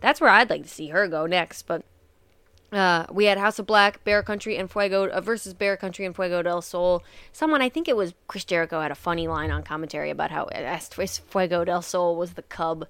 that's 0.00 0.21
where 0.21 0.31
I'd 0.31 0.50
like 0.50 0.62
to 0.62 0.69
see 0.69 0.88
her 0.88 1.07
go 1.09 1.26
next. 1.26 1.62
But 1.67 1.85
uh, 2.73 3.07
we 3.11 3.25
had 3.25 3.39
House 3.39 3.59
of 3.59 3.67
Black, 3.67 4.05
Bear 4.05 4.23
Country, 4.23 4.57
and 4.57 4.71
Fuego 4.71 5.09
uh, 5.09 5.21
versus 5.21 5.55
Bear 5.55 5.77
Country 5.77 6.05
and 6.05 6.15
Fuego 6.15 6.43
del 6.43 6.61
Sol. 6.61 7.03
Someone, 7.33 7.63
I 7.63 7.69
think 7.69 7.89
it 7.89 7.97
was 7.97 8.15
Chris 8.27 8.45
Jericho, 8.45 8.81
had 8.81 8.91
a 8.91 8.97
funny 8.97 9.27
line 9.27 9.51
on 9.51 9.63
commentary 9.63 10.11
about 10.11 10.31
how 10.31 10.49
Fuego 10.51 11.65
del 11.65 11.83
Sol 11.83 12.17
was 12.17 12.35
the 12.35 12.43
cub. 12.43 12.87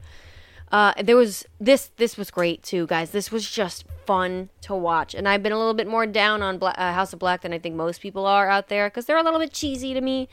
Uh, 0.71 0.93
there 1.03 1.17
was 1.17 1.47
this. 1.59 1.91
This 1.97 2.17
was 2.17 2.31
great 2.31 2.63
too, 2.63 2.87
guys. 2.87 3.11
This 3.11 3.31
was 3.33 3.49
just 3.49 3.85
fun 4.05 4.51
to 4.63 4.75
watch, 4.75 5.15
and 5.15 5.27
I've 5.27 5.43
been 5.43 5.53
a 5.53 5.59
little 5.59 5.75
bit 5.75 5.87
more 5.87 6.07
down 6.07 6.43
on 6.43 6.59
Bla- 6.59 6.75
uh, 6.77 6.93
House 6.93 7.13
of 7.13 7.19
Black 7.19 7.41
than 7.41 7.55
I 7.55 7.59
think 7.59 7.75
most 7.75 8.03
people 8.03 8.27
are 8.27 8.51
out 8.51 8.69
there 8.69 8.89
because 8.91 9.07
they're 9.07 9.17
a 9.17 9.23
little 9.23 9.41
bit 9.41 9.53
cheesy 9.53 9.95
to 9.95 10.01
me. 10.01 10.29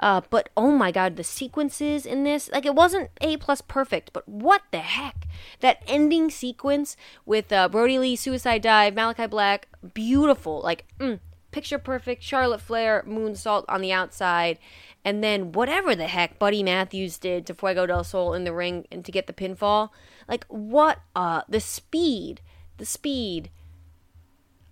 Uh, 0.00 0.20
but 0.30 0.48
oh 0.56 0.70
my 0.70 0.92
god, 0.92 1.16
the 1.16 1.24
sequences 1.24 2.06
in 2.06 2.24
this, 2.24 2.48
like 2.52 2.64
it 2.64 2.74
wasn't 2.74 3.10
A 3.20 3.36
plus 3.36 3.60
perfect, 3.60 4.12
but 4.12 4.28
what 4.28 4.62
the 4.70 4.78
heck? 4.78 5.26
That 5.60 5.82
ending 5.86 6.30
sequence 6.30 6.96
with 7.26 7.52
uh, 7.52 7.68
Brodie 7.68 7.98
Lee, 7.98 8.16
Suicide 8.16 8.62
Dive, 8.62 8.94
Malachi 8.94 9.26
Black, 9.26 9.68
beautiful, 9.94 10.60
like 10.62 10.84
mm, 10.98 11.18
picture 11.50 11.78
perfect, 11.78 12.22
Charlotte 12.22 12.60
Flair, 12.60 13.04
moonsault 13.08 13.64
on 13.68 13.80
the 13.80 13.92
outside, 13.92 14.58
and 15.04 15.22
then 15.24 15.52
whatever 15.52 15.96
the 15.96 16.06
heck 16.06 16.38
Buddy 16.38 16.62
Matthews 16.62 17.18
did 17.18 17.46
to 17.46 17.54
Fuego 17.54 17.86
del 17.86 18.04
Sol 18.04 18.34
in 18.34 18.44
the 18.44 18.52
ring 18.52 18.86
and 18.92 19.04
to 19.04 19.12
get 19.12 19.26
the 19.26 19.32
pinfall. 19.32 19.90
Like 20.28 20.44
what? 20.48 21.00
Uh, 21.16 21.42
the 21.48 21.60
speed, 21.60 22.40
the 22.76 22.86
speed 22.86 23.50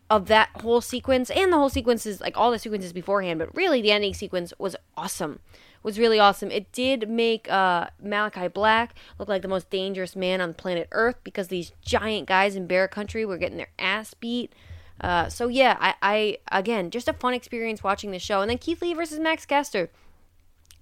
of 0.08 0.26
that 0.26 0.50
whole 0.60 0.80
sequence 0.80 1.30
and 1.30 1.52
the 1.52 1.56
whole 1.56 1.68
sequence 1.68 2.06
is 2.06 2.20
like 2.20 2.36
all 2.36 2.50
the 2.50 2.58
sequences 2.58 2.92
beforehand, 2.92 3.38
but 3.38 3.54
really 3.54 3.82
the 3.82 3.90
ending 3.90 4.14
sequence 4.14 4.52
was 4.58 4.76
awesome. 4.96 5.40
Was 5.82 5.98
really 6.00 6.18
awesome. 6.18 6.50
It 6.50 6.72
did 6.72 7.08
make 7.08 7.48
uh, 7.48 7.88
Malachi 8.02 8.48
Black 8.48 8.94
look 9.20 9.28
like 9.28 9.42
the 9.42 9.48
most 9.48 9.70
dangerous 9.70 10.16
man 10.16 10.40
on 10.40 10.52
planet 10.52 10.88
Earth 10.90 11.16
because 11.22 11.46
these 11.46 11.72
giant 11.80 12.26
guys 12.26 12.56
in 12.56 12.66
Bear 12.66 12.88
Country 12.88 13.24
were 13.24 13.38
getting 13.38 13.56
their 13.56 13.70
ass 13.78 14.12
beat. 14.14 14.52
Uh, 15.00 15.28
so 15.28 15.46
yeah, 15.46 15.76
I, 15.78 15.94
I 16.02 16.38
again 16.50 16.90
just 16.90 17.06
a 17.06 17.12
fun 17.12 17.34
experience 17.34 17.84
watching 17.84 18.10
the 18.10 18.18
show. 18.18 18.40
And 18.40 18.50
then 18.50 18.58
Keith 18.58 18.82
Lee 18.82 18.94
versus 18.94 19.20
Max 19.20 19.46
Caster. 19.46 19.90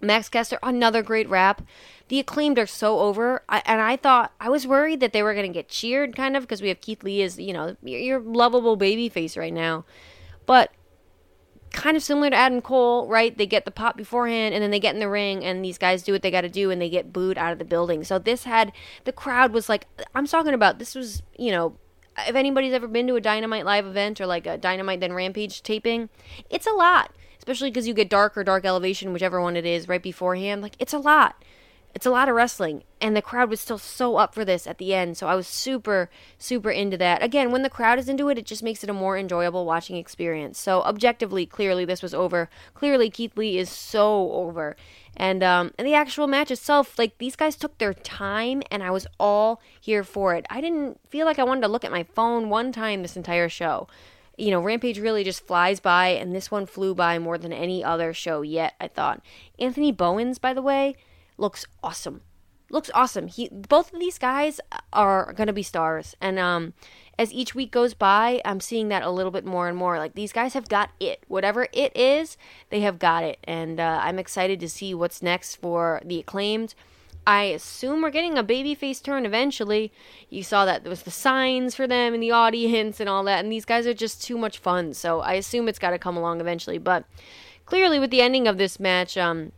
Max 0.04 0.28
Caster, 0.28 0.58
another 0.62 1.02
great 1.02 1.28
rap. 1.28 1.62
The 2.08 2.18
acclaimed 2.18 2.58
are 2.58 2.66
so 2.66 3.00
over, 3.00 3.42
I, 3.48 3.62
and 3.64 3.80
I 3.80 3.96
thought 3.96 4.32
I 4.38 4.50
was 4.50 4.66
worried 4.66 5.00
that 5.00 5.12
they 5.12 5.22
were 5.22 5.34
going 5.34 5.46
to 5.46 5.52
get 5.52 5.68
cheered, 5.68 6.14
kind 6.14 6.36
of, 6.36 6.42
because 6.42 6.60
we 6.60 6.68
have 6.68 6.80
Keith 6.80 7.02
Lee 7.02 7.22
as 7.22 7.38
you 7.38 7.52
know 7.52 7.76
your, 7.82 8.00
your 8.00 8.20
lovable 8.20 8.76
baby 8.76 9.08
face 9.08 9.36
right 9.36 9.52
now. 9.52 9.84
But 10.46 10.70
kind 11.74 11.96
of 11.96 12.02
similar 12.02 12.30
to 12.30 12.36
Adam 12.36 12.62
Cole, 12.62 13.06
right? 13.08 13.36
They 13.36 13.46
get 13.46 13.64
the 13.64 13.70
pop 13.70 13.96
beforehand 13.96 14.54
and 14.54 14.62
then 14.62 14.70
they 14.70 14.78
get 14.78 14.94
in 14.94 15.00
the 15.00 15.08
ring 15.08 15.44
and 15.44 15.64
these 15.64 15.76
guys 15.76 16.02
do 16.02 16.12
what 16.12 16.22
they 16.22 16.30
got 16.30 16.42
to 16.42 16.48
do 16.48 16.70
and 16.70 16.80
they 16.80 16.88
get 16.88 17.12
booed 17.12 17.36
out 17.36 17.52
of 17.52 17.58
the 17.58 17.64
building. 17.64 18.04
So 18.04 18.18
this 18.18 18.44
had 18.44 18.72
the 19.04 19.12
crowd 19.12 19.52
was 19.52 19.68
like 19.68 19.86
I'm 20.14 20.26
talking 20.26 20.54
about 20.54 20.78
this 20.78 20.94
was, 20.94 21.22
you 21.36 21.50
know, 21.50 21.76
if 22.28 22.36
anybody's 22.36 22.72
ever 22.72 22.86
been 22.86 23.06
to 23.08 23.16
a 23.16 23.20
Dynamite 23.20 23.66
live 23.66 23.86
event 23.86 24.20
or 24.20 24.26
like 24.26 24.46
a 24.46 24.56
Dynamite 24.56 25.00
then 25.00 25.12
Rampage 25.12 25.62
taping, 25.62 26.08
it's 26.48 26.66
a 26.66 26.72
lot, 26.72 27.12
especially 27.44 27.70
cuz 27.70 27.86
you 27.86 27.94
get 27.94 28.08
dark 28.08 28.36
or 28.36 28.44
dark 28.44 28.64
elevation 28.64 29.12
whichever 29.12 29.40
one 29.40 29.56
it 29.56 29.66
is 29.66 29.88
right 29.88 30.02
beforehand. 30.02 30.62
Like 30.62 30.76
it's 30.78 30.94
a 30.94 30.98
lot. 30.98 31.36
It's 31.94 32.06
a 32.06 32.10
lot 32.10 32.28
of 32.28 32.34
wrestling, 32.34 32.82
and 33.00 33.16
the 33.16 33.22
crowd 33.22 33.48
was 33.48 33.60
still 33.60 33.78
so 33.78 34.16
up 34.16 34.34
for 34.34 34.44
this 34.44 34.66
at 34.66 34.78
the 34.78 34.92
end. 34.92 35.16
So 35.16 35.28
I 35.28 35.36
was 35.36 35.46
super, 35.46 36.10
super 36.38 36.68
into 36.68 36.96
that. 36.96 37.22
Again, 37.22 37.52
when 37.52 37.62
the 37.62 37.70
crowd 37.70 38.00
is 38.00 38.08
into 38.08 38.28
it, 38.30 38.36
it 38.36 38.46
just 38.46 38.64
makes 38.64 38.82
it 38.82 38.90
a 38.90 38.92
more 38.92 39.16
enjoyable 39.16 39.64
watching 39.64 39.94
experience. 39.94 40.58
So 40.58 40.82
objectively, 40.82 41.46
clearly, 41.46 41.84
this 41.84 42.02
was 42.02 42.12
over. 42.12 42.50
Clearly, 42.74 43.10
Keith 43.10 43.36
Lee 43.36 43.58
is 43.58 43.70
so 43.70 44.32
over. 44.32 44.74
And 45.16 45.44
um, 45.44 45.70
and 45.78 45.86
the 45.86 45.94
actual 45.94 46.26
match 46.26 46.50
itself, 46.50 46.98
like 46.98 47.18
these 47.18 47.36
guys 47.36 47.54
took 47.54 47.78
their 47.78 47.94
time, 47.94 48.64
and 48.72 48.82
I 48.82 48.90
was 48.90 49.06
all 49.20 49.60
here 49.80 50.02
for 50.02 50.34
it. 50.34 50.46
I 50.50 50.60
didn't 50.60 50.98
feel 51.08 51.26
like 51.26 51.38
I 51.38 51.44
wanted 51.44 51.60
to 51.60 51.68
look 51.68 51.84
at 51.84 51.92
my 51.92 52.02
phone 52.02 52.48
one 52.48 52.72
time 52.72 53.02
this 53.02 53.16
entire 53.16 53.48
show 53.48 53.86
you 54.36 54.50
know, 54.50 54.60
Rampage 54.60 54.98
really 54.98 55.24
just 55.24 55.46
flies 55.46 55.80
by, 55.80 56.08
and 56.08 56.34
this 56.34 56.50
one 56.50 56.66
flew 56.66 56.94
by 56.94 57.18
more 57.18 57.38
than 57.38 57.52
any 57.52 57.84
other 57.84 58.12
show 58.12 58.42
yet, 58.42 58.74
I 58.80 58.88
thought. 58.88 59.22
Anthony 59.58 59.92
Bowens, 59.92 60.38
by 60.38 60.54
the 60.54 60.62
way, 60.62 60.96
looks 61.38 61.66
awesome. 61.82 62.22
Looks 62.70 62.90
awesome. 62.94 63.28
He 63.28 63.48
both 63.50 63.92
of 63.92 64.00
these 64.00 64.18
guys 64.18 64.60
are 64.92 65.32
to 65.34 65.52
be 65.52 65.62
stars 65.62 66.16
and 66.20 66.38
um 66.38 66.72
as 67.18 67.32
each 67.32 67.54
week 67.54 67.70
goes 67.70 67.94
by, 67.94 68.40
I'm 68.44 68.60
seeing 68.60 68.88
that 68.88 69.02
a 69.02 69.10
little 69.10 69.30
bit 69.30 69.44
more 69.44 69.68
and 69.68 69.76
more. 69.76 69.98
Like 69.98 70.14
these 70.14 70.32
guys 70.32 70.54
have 70.54 70.68
got 70.68 70.90
it. 70.98 71.22
Whatever 71.28 71.68
it 71.72 71.96
is, 71.96 72.36
they 72.70 72.80
have 72.80 72.98
got 72.98 73.22
it. 73.22 73.38
And 73.44 73.78
uh, 73.78 74.00
I'm 74.02 74.18
excited 74.18 74.60
to 74.60 74.68
see 74.68 74.94
what's 74.94 75.22
next 75.22 75.56
for 75.56 76.00
the 76.04 76.18
acclaimed. 76.18 76.74
I 77.26 77.44
assume 77.44 78.02
we're 78.02 78.10
getting 78.10 78.36
a 78.36 78.44
babyface 78.44 79.02
turn 79.02 79.24
eventually. 79.24 79.92
You 80.28 80.42
saw 80.42 80.64
that 80.66 80.82
there 80.84 80.90
was 80.90 81.04
the 81.04 81.10
signs 81.10 81.74
for 81.74 81.86
them 81.86 82.12
in 82.12 82.20
the 82.20 82.30
audience 82.30 83.00
and 83.00 83.08
all 83.08 83.24
that, 83.24 83.42
and 83.42 83.50
these 83.50 83.64
guys 83.64 83.86
are 83.86 83.94
just 83.94 84.22
too 84.22 84.36
much 84.36 84.58
fun. 84.58 84.92
So 84.92 85.20
I 85.20 85.34
assume 85.34 85.68
it's 85.68 85.78
got 85.78 85.90
to 85.90 85.98
come 85.98 86.16
along 86.16 86.40
eventually. 86.40 86.78
But 86.78 87.04
clearly, 87.64 87.98
with 87.98 88.10
the 88.10 88.20
ending 88.20 88.46
of 88.46 88.58
this 88.58 88.78
match, 88.78 89.16
um, 89.16 89.52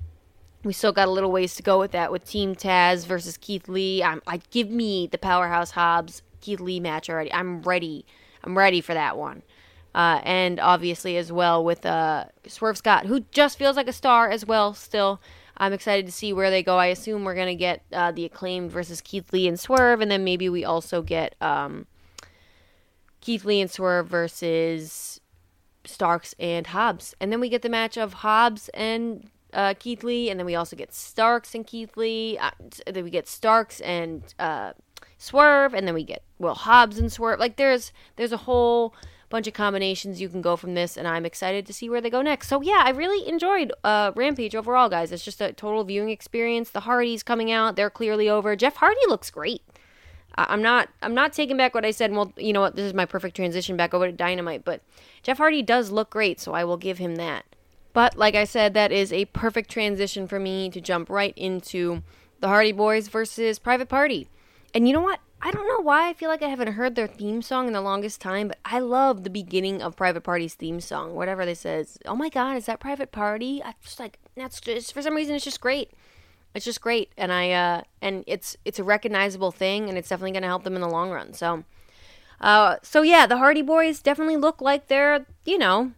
we 0.62 0.72
still 0.72 0.92
got 0.92 1.08
a 1.08 1.10
little 1.10 1.32
ways 1.32 1.54
to 1.56 1.62
go 1.62 1.78
with 1.78 1.90
that 1.92 2.12
with 2.12 2.24
Team 2.24 2.54
Taz 2.54 3.04
versus 3.04 3.36
Keith 3.36 3.68
Lee. 3.68 4.02
I'm, 4.02 4.22
I 4.26 4.40
give 4.50 4.70
me 4.70 5.08
the 5.08 5.18
Powerhouse 5.18 5.72
Hobbs 5.72 6.22
Keith 6.40 6.60
Lee 6.60 6.80
match 6.80 7.10
already. 7.10 7.32
I'm 7.32 7.62
ready. 7.62 8.04
I'm 8.44 8.56
ready 8.56 8.80
for 8.80 8.94
that 8.94 9.16
one. 9.16 9.42
Uh, 9.94 10.20
and 10.24 10.60
obviously 10.60 11.16
as 11.16 11.32
well 11.32 11.64
with 11.64 11.86
uh, 11.86 12.26
Swerve 12.46 12.76
Scott, 12.76 13.06
who 13.06 13.20
just 13.30 13.58
feels 13.58 13.76
like 13.76 13.88
a 13.88 13.92
star 13.92 14.30
as 14.30 14.44
well. 14.44 14.74
Still, 14.74 15.20
I'm 15.56 15.72
excited 15.72 16.06
to 16.06 16.12
see 16.12 16.32
where 16.32 16.50
they 16.50 16.62
go. 16.62 16.78
I 16.78 16.86
assume 16.86 17.24
we're 17.24 17.34
gonna 17.34 17.54
get 17.54 17.82
uh, 17.92 18.12
the 18.12 18.24
acclaimed 18.24 18.70
versus 18.70 19.00
Keith 19.00 19.32
Lee 19.32 19.48
and 19.48 19.58
Swerve, 19.58 20.00
and 20.00 20.10
then 20.10 20.24
maybe 20.24 20.48
we 20.48 20.64
also 20.64 21.02
get 21.02 21.34
um, 21.40 21.86
Keith 23.20 23.44
Lee 23.44 23.60
and 23.60 23.70
Swerve 23.70 24.06
versus 24.06 25.20
Starks 25.84 26.34
and 26.38 26.68
Hobbs, 26.68 27.14
and 27.20 27.32
then 27.32 27.40
we 27.40 27.48
get 27.48 27.62
the 27.62 27.68
match 27.68 27.96
of 27.96 28.14
Hobbs 28.14 28.68
and 28.74 29.30
uh, 29.52 29.74
Keith 29.78 30.04
Lee, 30.04 30.30
and 30.30 30.38
then 30.38 30.46
we 30.46 30.54
also 30.54 30.76
get 30.76 30.92
Starks 30.92 31.54
and 31.54 31.66
Keith 31.66 31.96
Lee. 31.96 32.38
Uh, 32.38 32.50
then 32.86 33.04
we 33.04 33.10
get 33.10 33.26
Starks 33.26 33.80
and 33.80 34.22
uh, 34.38 34.72
Swerve, 35.18 35.74
and 35.74 35.86
then 35.86 35.94
we 35.94 36.04
get 36.04 36.22
Will 36.38 36.54
Hobbs 36.54 36.98
and 36.98 37.10
Swerve. 37.10 37.40
Like 37.40 37.56
there's 37.56 37.92
there's 38.16 38.32
a 38.32 38.38
whole 38.38 38.94
bunch 39.28 39.46
of 39.46 39.54
combinations 39.54 40.20
you 40.20 40.28
can 40.28 40.42
go 40.42 40.56
from 40.56 40.74
this, 40.74 40.96
and 40.96 41.06
I'm 41.06 41.26
excited 41.26 41.66
to 41.66 41.72
see 41.72 41.88
where 41.88 42.00
they 42.00 42.10
go 42.10 42.22
next. 42.22 42.48
So 42.48 42.62
yeah, 42.62 42.82
I 42.84 42.90
really 42.90 43.28
enjoyed 43.28 43.72
uh, 43.84 44.12
Rampage 44.14 44.54
overall, 44.54 44.88
guys. 44.88 45.12
It's 45.12 45.24
just 45.24 45.40
a 45.40 45.52
total 45.52 45.84
viewing 45.84 46.10
experience. 46.10 46.70
The 46.70 46.80
Hardys 46.80 47.22
coming 47.22 47.50
out, 47.50 47.76
they're 47.76 47.90
clearly 47.90 48.28
over. 48.28 48.54
Jeff 48.56 48.76
Hardy 48.76 49.00
looks 49.08 49.30
great. 49.30 49.62
I'm 50.38 50.60
not 50.60 50.90
I'm 51.02 51.14
not 51.14 51.32
taking 51.32 51.56
back 51.56 51.74
what 51.74 51.84
I 51.84 51.90
said. 51.90 52.12
Well, 52.12 52.32
you 52.36 52.52
know 52.52 52.60
what? 52.60 52.76
This 52.76 52.84
is 52.84 52.94
my 52.94 53.06
perfect 53.06 53.36
transition 53.36 53.76
back 53.76 53.94
over 53.94 54.06
to 54.06 54.12
Dynamite, 54.12 54.64
but 54.64 54.82
Jeff 55.22 55.38
Hardy 55.38 55.62
does 55.62 55.90
look 55.90 56.10
great, 56.10 56.40
so 56.40 56.52
I 56.52 56.64
will 56.64 56.76
give 56.76 56.98
him 56.98 57.16
that. 57.16 57.44
But 57.94 58.18
like 58.18 58.34
I 58.34 58.44
said, 58.44 58.74
that 58.74 58.92
is 58.92 59.12
a 59.12 59.24
perfect 59.26 59.70
transition 59.70 60.28
for 60.28 60.38
me 60.38 60.68
to 60.70 60.80
jump 60.82 61.08
right 61.08 61.32
into 61.36 62.02
the 62.40 62.48
Hardy 62.48 62.72
Boys 62.72 63.08
versus 63.08 63.58
Private 63.58 63.88
Party. 63.88 64.28
And 64.74 64.86
you 64.86 64.92
know 64.92 65.00
what? 65.00 65.20
I 65.40 65.50
don't 65.50 65.68
know 65.68 65.80
why 65.80 66.08
I 66.08 66.14
feel 66.14 66.30
like 66.30 66.42
I 66.42 66.48
haven't 66.48 66.72
heard 66.72 66.94
their 66.94 67.06
theme 67.06 67.42
song 67.42 67.66
in 67.66 67.72
the 67.72 67.80
longest 67.80 68.20
time, 68.20 68.48
but 68.48 68.58
I 68.64 68.78
love 68.78 69.22
the 69.22 69.30
beginning 69.30 69.82
of 69.82 69.94
Private 69.94 70.22
Party's 70.22 70.54
theme 70.54 70.80
song. 70.80 71.14
Whatever 71.14 71.44
they 71.44 71.54
says, 71.54 71.98
oh 72.06 72.16
my 72.16 72.28
god, 72.28 72.56
is 72.56 72.66
that 72.66 72.80
Private 72.80 73.12
Party? 73.12 73.62
I 73.62 73.74
just 73.82 74.00
like 74.00 74.18
that's 74.34 74.60
just 74.60 74.92
for 74.92 75.02
some 75.02 75.14
reason 75.14 75.34
it's 75.34 75.44
just 75.44 75.60
great. 75.60 75.92
It's 76.54 76.64
just 76.64 76.80
great, 76.80 77.12
and 77.18 77.32
I 77.32 77.50
uh, 77.50 77.82
and 78.00 78.24
it's 78.26 78.56
it's 78.64 78.78
a 78.78 78.84
recognizable 78.84 79.50
thing, 79.50 79.90
and 79.90 79.98
it's 79.98 80.08
definitely 80.08 80.32
going 80.32 80.42
to 80.42 80.48
help 80.48 80.64
them 80.64 80.74
in 80.74 80.80
the 80.80 80.88
long 80.88 81.10
run. 81.10 81.34
So, 81.34 81.64
uh, 82.40 82.76
so 82.82 83.02
yeah, 83.02 83.26
the 83.26 83.36
Hardy 83.36 83.60
Boys 83.60 84.00
definitely 84.00 84.38
look 84.38 84.62
like 84.62 84.88
they're 84.88 85.26
you 85.44 85.58
know 85.58 85.92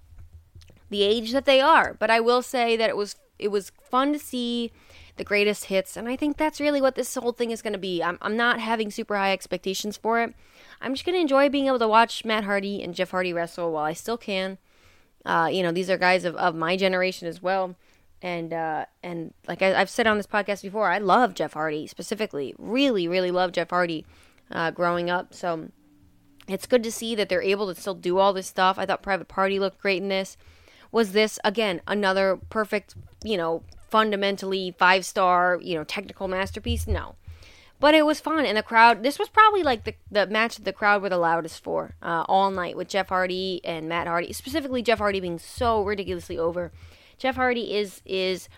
the 0.90 1.04
age 1.04 1.30
that 1.30 1.44
they 1.44 1.60
are. 1.60 1.94
But 1.94 2.10
I 2.10 2.18
will 2.18 2.42
say 2.42 2.76
that 2.76 2.90
it 2.90 2.96
was 2.96 3.14
it 3.38 3.48
was 3.48 3.70
fun 3.80 4.12
to 4.12 4.18
see 4.18 4.72
the 5.18 5.24
greatest 5.24 5.66
hits, 5.66 5.96
and 5.96 6.08
I 6.08 6.16
think 6.16 6.36
that's 6.36 6.60
really 6.60 6.80
what 6.80 6.94
this 6.94 7.14
whole 7.14 7.32
thing 7.32 7.50
is 7.50 7.62
going 7.62 7.72
to 7.72 7.78
be. 7.78 8.02
I'm 8.02 8.18
I'm 8.22 8.36
not 8.36 8.60
having 8.60 8.90
super 8.90 9.16
high 9.16 9.32
expectations 9.32 9.96
for 9.96 10.20
it. 10.20 10.34
I'm 10.80 10.94
just 10.94 11.04
going 11.04 11.16
to 11.16 11.20
enjoy 11.20 11.48
being 11.48 11.66
able 11.66 11.78
to 11.80 11.88
watch 11.88 12.24
Matt 12.24 12.44
Hardy 12.44 12.82
and 12.82 12.94
Jeff 12.94 13.10
Hardy 13.10 13.32
wrestle 13.32 13.72
while 13.72 13.84
I 13.84 13.92
still 13.92 14.16
can. 14.16 14.58
Uh, 15.24 15.48
you 15.52 15.62
know, 15.62 15.72
these 15.72 15.90
are 15.90 15.98
guys 15.98 16.24
of, 16.24 16.36
of 16.36 16.54
my 16.54 16.76
generation 16.76 17.28
as 17.28 17.42
well. 17.42 17.76
And 18.22 18.52
uh, 18.52 18.86
and 19.02 19.34
like 19.46 19.62
I, 19.62 19.78
have 19.78 19.90
said 19.90 20.06
on 20.06 20.16
this 20.16 20.26
podcast 20.26 20.62
before, 20.62 20.90
I 20.90 20.98
love 20.98 21.34
Jeff 21.34 21.52
Hardy 21.52 21.86
specifically. 21.86 22.54
Really, 22.58 23.06
really 23.06 23.30
love 23.30 23.52
Jeff 23.52 23.70
Hardy 23.70 24.06
uh, 24.50 24.70
growing 24.70 25.10
up. 25.10 25.34
So 25.34 25.68
it's 26.48 26.66
good 26.66 26.82
to 26.82 26.92
see 26.92 27.14
that 27.14 27.28
they're 27.28 27.42
able 27.42 27.72
to 27.72 27.80
still 27.80 27.94
do 27.94 28.18
all 28.18 28.32
this 28.32 28.46
stuff. 28.46 28.78
I 28.78 28.86
thought 28.86 29.02
Private 29.02 29.28
Party 29.28 29.58
looked 29.58 29.80
great 29.80 30.02
in 30.02 30.08
this 30.08 30.36
was 30.90 31.12
this 31.12 31.38
again 31.44 31.80
another 31.86 32.38
perfect, 32.50 32.94
you 33.22 33.36
know, 33.36 33.62
fundamentally 33.90 34.74
five 34.78 35.04
star, 35.04 35.58
you 35.62 35.74
know, 35.74 35.84
technical 35.84 36.28
masterpiece? 36.28 36.86
No. 36.86 37.16
But 37.80 37.94
it 37.94 38.04
was 38.04 38.18
fun, 38.18 38.44
and 38.44 38.56
the 38.56 38.62
crowd. 38.62 39.04
This 39.04 39.18
was 39.18 39.28
probably 39.28 39.62
like 39.62 39.84
the 39.84 39.94
the 40.10 40.26
match 40.26 40.56
that 40.56 40.64
the 40.64 40.72
crowd 40.72 41.00
were 41.00 41.08
the 41.08 41.16
loudest 41.18 41.62
for 41.62 41.94
uh, 42.02 42.24
all 42.28 42.50
night 42.50 42.76
with 42.76 42.88
Jeff 42.88 43.08
Hardy 43.08 43.60
and 43.64 43.88
Matt 43.88 44.08
Hardy, 44.08 44.32
specifically 44.32 44.82
Jeff 44.82 44.98
Hardy 44.98 45.20
being 45.20 45.38
so 45.38 45.82
ridiculously 45.82 46.38
over. 46.38 46.72
Jeff 47.18 47.36
Hardy 47.36 47.76
is 47.76 48.02
is 48.04 48.48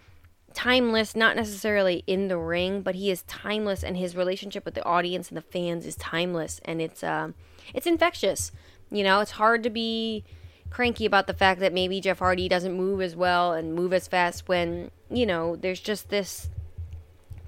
timeless, 0.55 1.15
not 1.15 1.37
necessarily 1.37 2.03
in 2.07 2.29
the 2.29 2.39
ring, 2.39 2.81
but 2.81 2.95
he 2.95 3.11
is 3.11 3.23
timeless, 3.25 3.85
and 3.85 3.97
his 3.97 4.17
relationship 4.17 4.65
with 4.65 4.75
the 4.75 4.85
audience 4.85 5.29
and 5.29 5.37
the 5.37 5.43
fans 5.43 5.85
is 5.85 5.97
timeless, 5.97 6.59
and 6.65 6.81
it's 6.81 7.05
um, 7.05 7.35
it's 7.75 7.87
infectious. 7.87 8.53
You 8.91 9.05
know, 9.05 9.21
it's 9.21 9.33
hard 9.33 9.63
to 9.65 9.71
be 9.71 10.25
cranky 10.71 11.05
about 11.05 11.27
the 11.27 11.35
fact 11.35 11.61
that 11.61 11.73
maybe 11.73 12.01
Jeff 12.01 12.21
Hardy 12.21 12.49
doesn't 12.49 12.73
move 12.73 13.01
as 13.03 13.17
well 13.17 13.53
and 13.53 13.75
move 13.75 13.93
as 13.93 14.09
fast 14.09 14.49
when, 14.49 14.91
you 15.11 15.27
know, 15.27 15.57
there's 15.57 15.81
just 15.81 16.09
this 16.09 16.49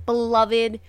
beloved, 0.04 0.80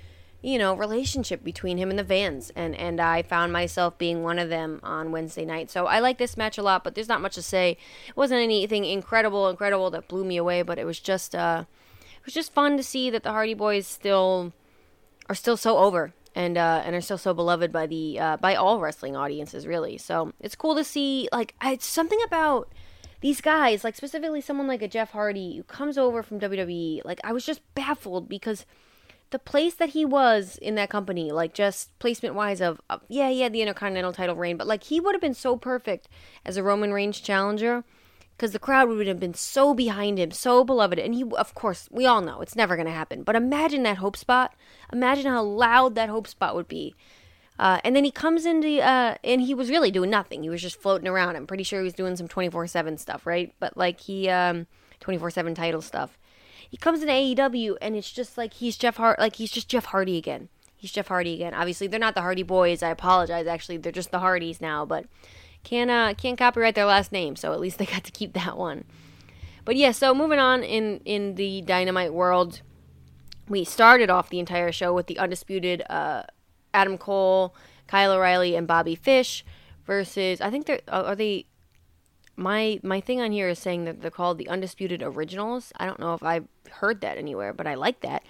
you 0.42 0.58
know, 0.58 0.74
relationship 0.74 1.44
between 1.44 1.78
him 1.78 1.90
and 1.90 1.98
the 1.98 2.04
Vans. 2.04 2.52
And 2.56 2.76
and 2.76 3.00
I 3.00 3.22
found 3.22 3.54
myself 3.54 3.98
being 3.98 4.24
one 4.24 4.40
of 4.40 4.50
them 4.50 4.80
on 4.84 5.12
Wednesday 5.12 5.46
night. 5.46 5.70
So 5.70 5.86
I 5.86 6.00
like 6.00 6.18
this 6.18 6.36
match 6.36 6.58
a 6.58 6.64
lot, 6.64 6.84
but 6.84 6.96
there's 6.96 7.08
not 7.08 7.22
much 7.22 7.36
to 7.36 7.42
say. 7.44 7.78
It 8.08 8.18
wasn't 8.18 8.42
anything 8.42 8.84
incredible, 8.84 9.50
incredible 9.50 9.92
that 9.92 10.08
blew 10.08 10.26
me 10.26 10.38
away, 10.38 10.64
but 10.64 10.80
it 10.80 10.86
was 10.86 11.00
just 11.00 11.36
uh 11.36 11.66
it 11.92 12.26
was 12.26 12.34
just 12.34 12.54
fun 12.54 12.78
to 12.78 12.84
see 12.84 13.10
that 13.10 13.24
the 13.24 13.32
Hardy 13.32 13.54
Boys 13.54 13.86
still 13.86 14.54
are 15.30 15.36
still 15.36 15.56
so 15.56 15.78
over 15.78 16.14
and 16.36 16.58
uh, 16.58 16.82
and 16.86 16.96
are 16.96 17.02
still 17.02 17.18
so 17.18 17.34
beloved 17.34 17.72
by 17.72 17.88
the 17.88 18.20
uh, 18.20 18.38
by 18.38 18.56
all 18.56 18.80
wrestling 18.80 19.16
audiences, 19.16 19.68
really. 19.68 19.98
So 19.98 20.34
it's 20.40 20.56
cool 20.56 20.76
to 20.76 20.84
see. 20.84 21.30
Like, 21.32 21.56
it's 21.64 21.86
something 21.86 22.20
about 22.26 22.72
these 23.22 23.42
guys, 23.42 23.84
like 23.84 23.96
specifically 23.96 24.42
someone 24.42 24.68
like 24.68 24.82
a 24.82 24.88
Jeff 24.88 25.12
Hardy 25.12 25.58
who 25.58 25.64
comes 25.64 25.98
over 25.98 26.24
from 26.24 26.40
WWE. 26.40 27.02
Like, 27.06 27.20
I 27.24 27.32
was 27.32 27.46
just 27.46 27.62
baffled 27.76 28.28
because 28.28 28.66
the 29.30 29.40
place 29.40 29.74
that 29.76 29.90
he 29.90 30.06
was 30.06 30.58
in 30.62 30.76
that 30.76 30.90
company, 30.90 31.32
like 31.32 31.54
just 31.54 31.98
placement 32.00 32.36
wise, 32.36 32.62
of, 32.62 32.80
of 32.90 33.02
yeah, 33.08 33.30
he 33.30 33.42
had 33.42 33.52
the 33.52 33.62
Intercontinental 33.62 34.14
title 34.14 34.36
reign, 34.36 34.58
but 34.58 34.68
like 34.68 34.84
he 34.84 35.00
would 35.00 35.16
have 35.16 35.22
been 35.22 35.34
so 35.34 35.58
perfect 35.58 36.08
as 36.46 36.58
a 36.58 36.64
Roman 36.64 36.94
Reigns 36.94 37.20
challenger 37.20 37.84
because 38.44 38.52
the 38.52 38.60
crowd 38.60 38.90
would 38.90 39.08
have 39.08 39.22
been 39.22 39.34
so 39.34 39.74
behind 39.74 40.20
him, 40.20 40.30
so 40.30 40.66
beloved. 40.66 41.00
And 41.00 41.16
he, 41.16 41.24
of 41.24 41.56
course, 41.56 41.88
we 41.90 42.06
all 42.06 42.20
know 42.20 42.42
it's 42.42 42.58
never 42.58 42.76
going 42.76 42.88
to 42.88 42.92
happen. 42.92 43.24
But 43.24 43.38
imagine 43.38 43.84
that 43.84 44.00
hope 44.00 44.18
spot. 44.18 44.54
Imagine 44.92 45.32
how 45.32 45.44
loud 45.44 45.96
that 45.96 46.10
hope 46.10 46.28
spot 46.28 46.54
would 46.54 46.68
be. 46.68 46.94
Uh, 47.58 47.80
and 47.86 47.96
then 47.96 48.04
he 48.04 48.12
comes 48.12 48.46
into, 48.46 48.82
uh, 48.82 49.16
and 49.24 49.40
he 49.40 49.54
was 49.54 49.70
really 49.70 49.92
doing 49.92 50.10
nothing. 50.10 50.44
He 50.44 50.50
was 50.50 50.62
just 50.62 50.82
floating 50.82 51.08
around. 51.08 51.38
I'm 51.38 51.48
pretty 51.48 51.64
sure 51.64 51.80
he 51.80 51.86
was 51.86 51.94
doing 51.94 52.18
some 52.18 52.28
24 52.28 52.68
7 52.68 52.98
stuff, 52.98 53.26
right? 53.26 53.54
But 53.62 53.78
like 53.78 54.02
he, 54.02 54.28
um, 54.28 54.68
24 55.00 55.32
7 55.32 55.56
title 55.56 55.82
stuff. 55.82 56.20
He 56.70 56.76
comes 56.76 57.02
into 57.02 57.14
AEW, 57.14 57.78
and 57.82 57.96
it's 57.96 58.12
just 58.12 58.38
like 58.38 58.56
he's 58.56 58.76
Jeff 58.76 58.98
Hart, 58.98 59.20
like 59.20 59.38
he's 59.38 59.52
just 59.52 59.70
Jeff 59.70 59.86
Hardy 59.86 60.18
again. 60.18 60.50
He's 60.76 60.92
Jeff 60.92 61.08
Hardy 61.08 61.36
again. 61.36 61.54
Obviously, 61.54 61.88
they're 61.88 61.98
not 61.98 62.14
the 62.14 62.20
Hardy 62.20 62.44
Boys. 62.44 62.84
I 62.84 62.90
apologize. 62.90 63.48
Actually, 63.48 63.78
they're 63.78 63.94
just 63.94 64.12
the 64.12 64.20
Hardys 64.20 64.60
now. 64.60 64.86
But 64.86 65.06
can't 65.64 65.90
uh, 65.90 66.14
can't 66.16 66.38
copyright 66.38 66.76
their 66.76 66.86
last 66.86 67.12
name, 67.12 67.36
so 67.36 67.54
at 67.54 67.60
least 67.60 67.78
they 67.78 67.86
got 67.86 68.04
to 68.04 68.12
keep 68.12 68.34
that 68.34 68.58
one. 68.58 68.84
But 69.66 69.76
yeah, 69.76 69.92
so 69.92 70.14
moving 70.14 70.40
on 70.40 70.64
in 70.64 71.00
in 71.06 71.36
the 71.36 71.62
Dynamite 71.62 72.14
world, 72.14 72.62
we 73.48 73.64
started 73.64 74.10
off 74.10 74.30
the 74.30 74.40
entire 74.40 74.72
show 74.72 74.94
with 74.94 75.08
the 75.08 75.18
undisputed 75.18 75.84
uh, 75.90 76.24
Adam 76.74 76.98
Cole, 76.98 77.56
Kyle 77.88 78.12
O'Reilly, 78.12 78.56
and 78.56 78.68
Bobby 78.68 78.96
Fish 78.96 79.46
versus 79.86 80.42
I 80.42 80.50
think 80.50 80.66
they're 80.66 80.82
are 80.88 81.16
they. 81.16 81.46
My 82.36 82.80
my 82.82 83.00
thing 83.00 83.22
on 83.22 83.32
here 83.32 83.48
is 83.48 83.60
saying 83.60 83.86
that 83.86 84.02
they're 84.02 84.10
called 84.10 84.40
the 84.40 84.50
undisputed 84.50 85.04
originals. 85.04 85.72
I 85.78 85.86
don't 85.86 86.00
know 86.00 86.16
if 86.16 86.24
I've 86.24 86.48
heard 86.72 87.02
that 87.02 87.20
anywhere, 87.20 87.54
but 87.54 87.68
I 87.68 87.76
like 87.76 88.02
that. 88.02 88.24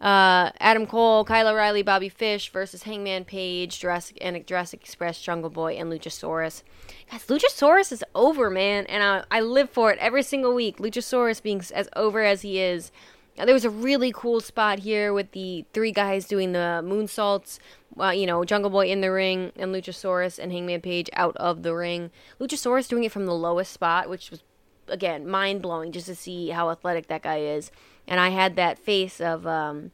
Uh, 0.00 0.50
Adam 0.60 0.86
Cole, 0.86 1.24
Kyle 1.24 1.48
O'Reilly, 1.48 1.82
Bobby 1.82 2.08
Fish 2.08 2.52
versus 2.52 2.84
Hangman 2.84 3.24
Page, 3.24 3.80
Jurassic 3.80 4.16
and 4.20 4.46
Jurassic 4.46 4.80
Express, 4.80 5.20
Jungle 5.20 5.50
Boy, 5.50 5.74
and 5.74 5.90
Luchasaurus. 5.90 6.62
Guys, 7.10 7.26
Luchasaurus 7.26 7.90
is 7.90 8.04
over, 8.14 8.48
man, 8.48 8.86
and 8.86 9.02
I, 9.02 9.24
I 9.30 9.40
live 9.40 9.70
for 9.70 9.90
it 9.90 9.98
every 9.98 10.22
single 10.22 10.54
week. 10.54 10.78
Luchasaurus 10.78 11.42
being 11.42 11.62
as 11.74 11.88
over 11.96 12.22
as 12.22 12.42
he 12.42 12.60
is. 12.60 12.92
There 13.36 13.54
was 13.54 13.64
a 13.64 13.70
really 13.70 14.12
cool 14.12 14.40
spot 14.40 14.80
here 14.80 15.12
with 15.12 15.32
the 15.32 15.64
three 15.72 15.92
guys 15.92 16.26
doing 16.26 16.52
the 16.52 16.80
moonsaults. 16.84 17.58
Uh, 17.98 18.10
you 18.10 18.26
know, 18.26 18.44
Jungle 18.44 18.70
Boy 18.70 18.88
in 18.88 19.00
the 19.00 19.10
ring 19.10 19.52
and 19.56 19.74
Luchasaurus 19.74 20.38
and 20.38 20.52
Hangman 20.52 20.80
Page 20.80 21.10
out 21.12 21.36
of 21.36 21.62
the 21.62 21.74
ring. 21.74 22.10
Luchasaurus 22.40 22.88
doing 22.88 23.04
it 23.04 23.12
from 23.12 23.26
the 23.26 23.34
lowest 23.34 23.72
spot, 23.72 24.08
which 24.08 24.30
was 24.30 24.42
again 24.86 25.28
mind 25.28 25.60
blowing 25.60 25.92
just 25.92 26.06
to 26.06 26.14
see 26.14 26.48
how 26.48 26.70
athletic 26.70 27.08
that 27.08 27.22
guy 27.22 27.38
is 27.38 27.70
and 28.08 28.18
I 28.18 28.30
had 28.30 28.56
that 28.56 28.78
face 28.78 29.20
of 29.20 29.46
um, 29.46 29.92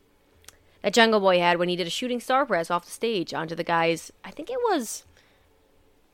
that 0.83 0.95
Jungle 0.95 1.21
Boy 1.21 1.41
had 1.41 1.59
when 1.59 1.69
he 1.69 1.77
did 1.77 1.87
a 1.87 1.91
shooting 1.91 2.21
star 2.21 2.47
press 2.47 2.71
off 2.71 2.85
the 2.85 2.91
stage 2.91 3.35
onto 3.35 3.55
the 3.55 3.65
guys. 3.65 4.13
I 4.25 4.31
think 4.31 4.49
it 4.51 4.59
was 4.71 5.05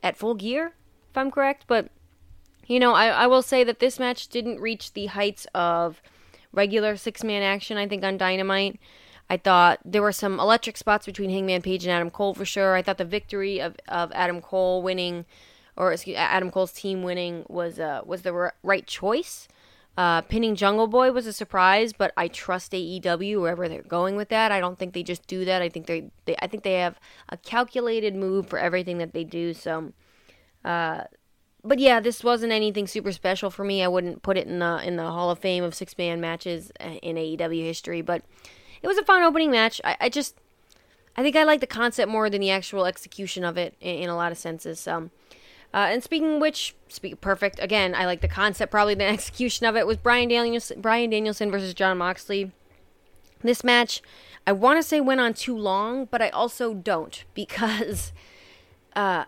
at 0.03 0.17
full 0.17 0.35
gear, 0.35 0.73
if 1.11 1.19
I'm 1.19 1.31
correct. 1.31 1.65
But 1.69 1.91
you 2.67 2.81
know, 2.81 2.95
I, 2.95 3.09
I 3.09 3.27
will 3.27 3.43
say 3.43 3.63
that 3.65 3.81
this 3.81 3.99
match 3.99 4.29
didn't 4.29 4.61
reach 4.61 4.93
the 4.93 5.07
heights 5.07 5.47
of 5.55 6.01
regular 6.53 6.97
six 6.97 7.23
man 7.23 7.43
action. 7.43 7.77
I 7.77 7.87
think 7.87 8.03
on 8.03 8.17
Dynamite. 8.17 8.81
I 9.29 9.37
thought 9.37 9.79
there 9.85 10.03
were 10.03 10.11
some 10.11 10.41
electric 10.41 10.77
spots 10.77 11.07
between 11.07 11.31
Hangman 11.31 11.63
Page 11.63 11.85
and 11.85 11.93
Adam 11.93 12.11
Cole 12.11 12.35
for 12.35 12.45
sure. 12.45 12.75
I 12.75 12.83
thought 12.83 12.99
the 12.99 13.05
victory 13.05 13.61
of, 13.61 13.77
of 13.87 14.11
Adam 14.13 14.41
Cole 14.41 14.83
winning, 14.83 15.25
or 15.77 15.93
excuse, 15.93 16.17
Adam 16.17 16.51
Cole's 16.51 16.73
team 16.73 17.05
winning, 17.05 17.45
was 17.49 17.79
uh, 17.79 18.01
was 18.05 18.23
the 18.23 18.33
r- 18.33 18.55
right 18.65 18.85
choice. 18.85 19.47
Uh, 19.97 20.23
pinning 20.23 20.55
Jungle 20.55 20.87
Boy 20.87 21.13
was 21.13 21.27
a 21.27 21.33
surprise, 21.33 21.93
but 21.93 22.13
I 22.17 22.29
trust 22.29 22.73
AEW 22.73 23.41
wherever 23.41 23.69
they're 23.69 23.83
going 23.83 24.17
with 24.17 24.29
that. 24.29 24.53
I 24.53 24.61
don't 24.61 24.79
think 24.79 24.95
they 24.95 25.03
just 25.03 25.27
do 25.27 25.45
that. 25.45 25.63
I 25.63 25.69
think 25.69 25.87
they, 25.87 26.11
they 26.25 26.37
I 26.41 26.47
think 26.47 26.63
they 26.63 26.75
have 26.75 26.99
a 27.29 27.37
calculated 27.37 28.15
move 28.15 28.47
for 28.47 28.59
everything 28.59 28.99
that 28.99 29.13
they 29.13 29.25
do. 29.25 29.53
So, 29.53 29.93
uh, 30.65 31.03
but 31.65 31.79
yeah, 31.79 32.01
this 32.01 32.25
wasn't 32.25 32.53
anything 32.53 32.87
super 32.87 33.13
special 33.13 33.51
for 33.51 33.65
me. 33.65 33.83
I 33.83 33.89
wouldn't 33.89 34.23
put 34.23 34.39
it 34.39 34.47
in 34.47 34.61
the 34.61 34.81
in 34.83 34.97
the 34.97 35.11
Hall 35.11 35.31
of 35.31 35.39
Fame 35.39 35.65
of 35.65 35.75
six 35.75 35.99
man 35.99 36.21
matches 36.21 36.71
uh, 36.81 36.95
in 37.03 37.17
AEW 37.17 37.63
history, 37.65 38.01
but 38.01 38.23
it 38.83 38.87
was 38.87 38.97
a 38.97 39.05
fun 39.05 39.23
opening 39.23 39.51
match. 39.51 39.81
I, 39.85 39.97
I 40.01 40.09
just 40.09 40.37
I 41.17 41.23
think 41.23 41.37
I 41.37 41.43
like 41.43 41.61
the 41.61 41.67
concept 41.67 42.11
more 42.11 42.31
than 42.31 42.41
the 42.41 42.51
actual 42.51 42.87
execution 42.87 43.45
of 43.45 43.59
it 43.59 43.75
in, 43.81 43.97
in 43.97 44.09
a 44.09 44.17
lot 44.17 44.33
of 44.33 44.39
senses. 44.39 44.79
So. 44.81 45.11
Uh, 45.73 45.89
and 45.91 46.03
speaking 46.03 46.41
which, 46.41 46.75
speak 46.89 47.21
perfect. 47.21 47.61
Again, 47.61 47.95
I 47.95 48.07
like 48.07 48.21
the 48.21 48.29
concept. 48.29 48.71
Probably 48.71 48.95
the 48.95 49.05
execution 49.09 49.67
of 49.67 49.77
it 49.77 49.87
was 49.87 49.97
Bryan 49.97 50.29
Danielson, 50.29 50.81
Bryan 50.81 51.11
Danielson 51.11 51.51
versus 51.51 51.75
Jon 51.75 51.99
Moxley. 51.99 52.53
This 53.43 53.65
match, 53.65 54.03
I 54.47 54.53
want 54.53 54.79
to 54.79 54.83
say 54.83 55.01
went 55.01 55.21
on 55.21 55.33
too 55.33 55.57
long, 55.57 56.07
but 56.07 56.21
I 56.21 56.29
also 56.31 56.75
don't 56.75 57.25
because 57.35 58.13
uh, 58.97 59.25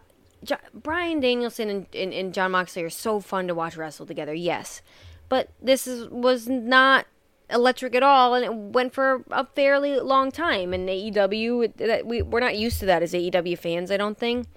Bryan 0.75 1.21
Danielson 1.21 1.71
and, 1.71 1.87
and, 1.95 2.13
and 2.13 2.35
Jon 2.35 2.51
Moxley 2.51 2.83
are 2.83 2.91
so 2.91 3.21
fun 3.21 3.47
to 3.49 3.55
watch 3.55 3.77
wrestle 3.77 4.07
together. 4.07 4.35
Yes, 4.35 4.83
but 5.29 5.51
this 5.63 5.87
is 5.87 6.09
was 6.09 6.49
not 6.49 7.07
electric 7.49 7.95
at 7.95 8.03
all, 8.03 8.35
and 8.35 8.45
it 8.45 8.55
went 8.55 8.93
for 8.93 9.25
a 9.31 9.47
fairly 9.47 10.01
long 10.01 10.33
time. 10.33 10.75
And 10.75 10.89
AEW, 10.89 12.05
we 12.05 12.23
we're 12.23 12.41
not 12.41 12.57
used 12.57 12.81
to 12.81 12.87
that 12.87 13.03
as 13.03 13.13
AEW 13.13 13.57
fans. 13.57 13.91
I 13.91 13.97
don't 13.97 14.19
think, 14.19 14.49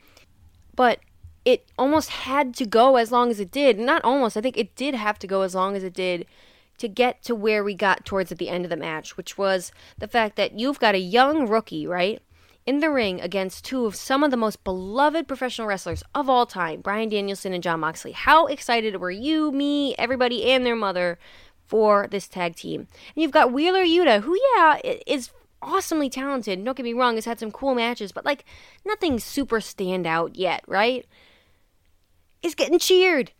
but 0.75 0.99
it 1.45 1.69
almost 1.77 2.09
had 2.09 2.55
to 2.55 2.65
go 2.65 2.95
as 2.97 3.11
long 3.11 3.29
as 3.29 3.39
it 3.39 3.51
did. 3.51 3.77
Not 3.77 4.03
almost, 4.03 4.35
I 4.35 4.41
think 4.41 4.57
it 4.57 4.75
did 4.75 4.95
have 4.95 5.19
to 5.19 5.27
go 5.27 5.43
as 5.43 5.53
long 5.53 5.75
as 5.75 5.83
it 5.83 5.93
did 5.93 6.25
to 6.79 6.87
get 6.87 7.23
to 7.23 7.35
where 7.35 7.63
we 7.63 7.73
got 7.73 8.03
towards 8.03 8.31
at 8.31 8.39
the 8.39 8.49
end 8.49 8.65
of 8.65 8.69
the 8.69 8.75
match, 8.75 9.15
which 9.15 9.37
was 9.37 9.71
the 9.97 10.07
fact 10.07 10.35
that 10.35 10.59
you've 10.59 10.79
got 10.79 10.95
a 10.95 10.99
young 10.99 11.47
rookie, 11.47 11.87
right? 11.87 12.21
In 12.65 12.79
the 12.79 12.89
ring 12.89 13.21
against 13.21 13.63
two 13.63 13.85
of 13.85 13.95
some 13.95 14.23
of 14.23 14.31
the 14.31 14.37
most 14.37 14.63
beloved 14.63 15.27
professional 15.27 15.67
wrestlers 15.67 16.03
of 16.15 16.27
all 16.27 16.47
time, 16.47 16.81
Bryan 16.81 17.09
Danielson 17.09 17.53
and 17.53 17.61
Jon 17.61 17.79
Moxley. 17.79 18.11
How 18.11 18.47
excited 18.47 18.99
were 18.99 19.11
you, 19.11 19.51
me, 19.51 19.95
everybody, 19.97 20.51
and 20.51 20.65
their 20.65 20.75
mother 20.75 21.19
for 21.67 22.07
this 22.09 22.27
tag 22.27 22.55
team? 22.55 22.81
And 23.15 23.21
you've 23.21 23.31
got 23.31 23.53
Wheeler 23.53 23.85
Yuta, 23.85 24.21
who, 24.21 24.35
yeah, 24.55 24.79
is 25.05 25.29
awesomely 25.61 26.09
talented. 26.09 26.65
Don't 26.65 26.75
get 26.75 26.83
me 26.83 26.93
wrong, 26.93 27.15
has 27.15 27.25
had 27.25 27.39
some 27.39 27.51
cool 27.51 27.75
matches, 27.75 28.11
but 28.11 28.25
like 28.25 28.45
nothing 28.83 29.19
super 29.19 29.59
standout 29.59 30.31
yet, 30.33 30.63
right? 30.67 31.05
Is 32.45 32.53
getting 32.53 32.77
cheered 32.77 33.31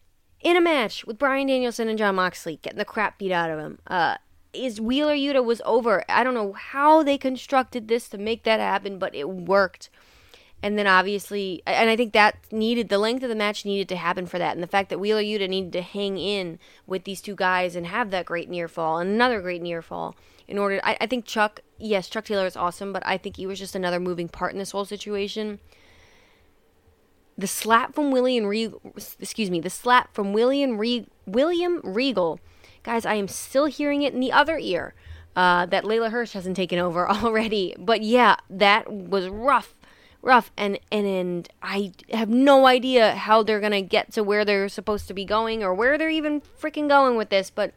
in 0.42 0.58
a 0.58 0.62
match 0.62 1.06
with 1.06 1.20
Bryan 1.20 1.46
Danielson 1.46 1.88
and 1.88 1.96
Jon 1.96 2.16
Moxley, 2.16 2.58
getting 2.64 2.80
the 2.80 2.86
crap 2.86 3.20
beat 3.20 3.32
out 3.32 3.52
of 3.52 3.60
him. 3.60 3.78
Uh, 3.86 4.16
is 4.52 4.82
Wheeler 4.82 5.14
Yuta 5.14 5.46
was 5.46 5.62
over. 5.64 6.04
I 6.10 6.24
don't 6.24 6.34
know 6.34 6.54
how 6.54 7.04
they 7.04 7.20
constructed 7.20 7.88
this 7.88 8.10
to 8.10 8.18
make 8.18 8.42
that 8.46 8.60
happen, 8.60 8.98
but 8.98 9.14
it 9.14 9.30
worked. 9.30 9.92
And 10.64 10.76
then 10.76 10.88
obviously, 10.88 11.62
and 11.68 11.88
I 11.88 11.96
think 11.96 12.14
that 12.14 12.52
needed 12.52 12.90
the 12.90 12.98
length 12.98 13.22
of 13.22 13.30
the 13.30 13.36
match 13.36 13.64
needed 13.64 13.88
to 13.90 13.96
happen 13.96 14.26
for 14.26 14.40
that, 14.40 14.56
and 14.56 14.64
the 14.64 14.68
fact 14.68 14.90
that 14.90 15.00
Wheeler 15.00 15.22
Yuta 15.22 15.48
needed 15.48 15.74
to 15.74 15.84
hang 15.84 16.18
in 16.18 16.58
with 16.88 17.04
these 17.04 17.22
two 17.22 17.36
guys 17.36 17.76
and 17.76 17.86
have 17.86 18.10
that 18.10 18.26
great 18.26 18.50
near 18.50 18.68
fall 18.68 18.98
and 18.98 19.12
another 19.12 19.40
great 19.40 19.62
near 19.62 19.84
fall 19.84 20.16
in 20.48 20.58
order. 20.58 20.82
I, 20.84 20.98
I 21.00 21.06
think 21.06 21.26
Chuck, 21.26 21.60
yes, 21.78 22.10
Chuck 22.10 22.26
Taylor 22.26 22.48
is 22.48 22.58
awesome, 22.58 22.92
but 22.92 23.06
I 23.06 23.20
think 23.20 23.38
he 23.38 23.46
was 23.46 23.60
just 23.60 23.76
another 23.76 24.00
moving 24.00 24.30
part 24.30 24.54
in 24.54 24.58
this 24.58 24.72
whole 24.72 24.84
situation 24.84 25.60
the 27.38 27.48
slap 27.48 27.94
from 27.94 28.12
William 28.12 28.46
Regal, 28.46 28.82
excuse 29.20 29.52
me, 29.52 29.60
the 29.60 29.70
slap 29.70 30.14
from 30.14 30.34
William 30.34 30.78
Re- 30.78 31.08
William 31.26 31.82
Regal. 31.84 32.40
Guys, 32.84 33.06
I 33.06 33.16
am 33.16 33.28
still 33.28 33.66
hearing 33.66 34.04
it 34.04 34.14
in 34.14 34.20
the 34.20 34.32
other 34.32 34.58
ear. 34.58 34.94
Uh, 35.36 35.66
that 35.66 35.84
Leyla 35.84 36.12
Hirsch 36.12 36.32
hasn't 36.32 36.56
taken 36.56 36.80
over 36.80 37.10
already. 37.10 37.76
But 37.78 38.02
yeah, 38.02 38.38
that 38.50 38.92
was 38.92 39.28
rough, 39.28 39.76
rough, 40.22 40.50
and 40.56 40.80
and 40.92 41.06
and 41.06 41.50
I 41.62 41.92
have 42.14 42.30
no 42.30 42.66
idea 42.66 43.16
how 43.16 43.44
they're 43.44 43.60
gonna 43.60 43.82
get 43.82 44.14
to 44.14 44.24
where 44.24 44.46
they're 44.46 44.70
supposed 44.70 45.10
to 45.10 45.14
be 45.14 45.26
going 45.26 45.62
or 45.62 45.74
where 45.74 45.98
they're 45.98 46.10
even 46.10 46.42
freaking 46.42 46.88
going 46.88 47.18
with 47.18 47.30
this. 47.30 47.50
But 47.50 47.74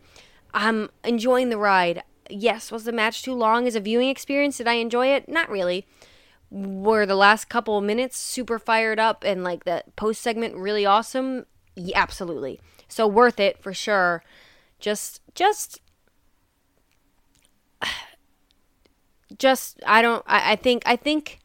I'm 0.55 0.88
enjoying 1.03 1.51
the 1.51 1.59
ride. 1.59 2.05
Yes, 2.31 2.71
was 2.71 2.85
the 2.85 2.92
match 2.92 3.23
too 3.23 3.35
long 3.35 3.66
as 3.66 3.75
a 3.75 3.81
viewing 3.81 4.09
experience? 4.09 4.59
Did 4.59 4.68
I 4.68 4.75
enjoy 4.75 5.09
it? 5.09 5.29
Not 5.29 5.51
really 5.51 5.85
were 6.50 7.04
the 7.06 7.14
last 7.16 7.48
couple 7.48 7.80
minutes 7.80 8.18
super 8.18 8.58
fired 8.58 8.98
up 8.98 9.24
and 9.24 9.44
like 9.44 9.64
the 9.64 9.84
post 9.96 10.20
segment 10.22 10.56
really 10.56 10.87
awesome? 10.87 11.46
Yeah, 11.74 12.00
absolutely. 12.00 12.61
So 12.88 13.06
worth 13.06 13.38
it 13.38 13.62
for 13.62 13.74
sure. 13.74 14.22
Just 14.80 15.20
just 15.34 15.80
just 19.38 19.80
I 19.87 20.02
don't 20.02 20.24
I, 20.26 20.52
I 20.52 20.56
think 20.56 20.82
I 20.87 20.96
think 20.96 21.38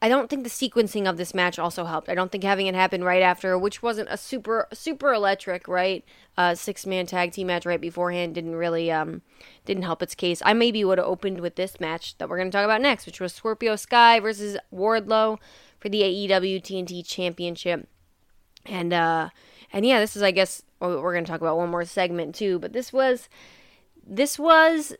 I 0.00 0.08
don't 0.08 0.30
think 0.30 0.44
the 0.44 0.50
sequencing 0.50 1.08
of 1.08 1.16
this 1.16 1.34
match 1.34 1.58
also 1.58 1.84
helped. 1.84 2.08
I 2.08 2.14
don't 2.14 2.30
think 2.30 2.44
having 2.44 2.68
it 2.68 2.74
happen 2.76 3.02
right 3.02 3.22
after, 3.22 3.58
which 3.58 3.82
wasn't 3.82 4.08
a 4.10 4.16
super 4.16 4.68
super 4.72 5.12
electric, 5.12 5.66
right? 5.66 6.04
Uh, 6.36 6.54
six 6.54 6.86
man 6.86 7.06
tag 7.06 7.32
team 7.32 7.48
match 7.48 7.66
right 7.66 7.80
beforehand 7.80 8.34
didn't 8.34 8.54
really 8.54 8.92
um 8.92 9.22
didn't 9.64 9.82
help 9.82 10.00
its 10.00 10.14
case. 10.14 10.40
I 10.44 10.52
maybe 10.52 10.84
would 10.84 10.98
have 10.98 11.06
opened 11.06 11.40
with 11.40 11.56
this 11.56 11.80
match 11.80 12.16
that 12.18 12.28
we're 12.28 12.38
gonna 12.38 12.50
talk 12.50 12.64
about 12.64 12.80
next, 12.80 13.06
which 13.06 13.20
was 13.20 13.32
Scorpio 13.32 13.74
Sky 13.74 14.20
versus 14.20 14.56
Wardlow 14.72 15.38
for 15.80 15.88
the 15.88 16.02
AEW 16.02 16.62
TNT 16.62 17.04
Championship. 17.04 17.88
And 18.64 18.92
uh 18.92 19.30
and 19.72 19.84
yeah, 19.84 19.98
this 19.98 20.14
is 20.14 20.22
I 20.22 20.30
guess 20.30 20.62
we're 20.80 21.12
gonna 21.12 21.26
talk 21.26 21.40
about 21.40 21.56
one 21.56 21.70
more 21.70 21.84
segment 21.84 22.36
too, 22.36 22.60
but 22.60 22.72
this 22.72 22.92
was 22.92 23.28
this 24.06 24.38
was 24.38 24.94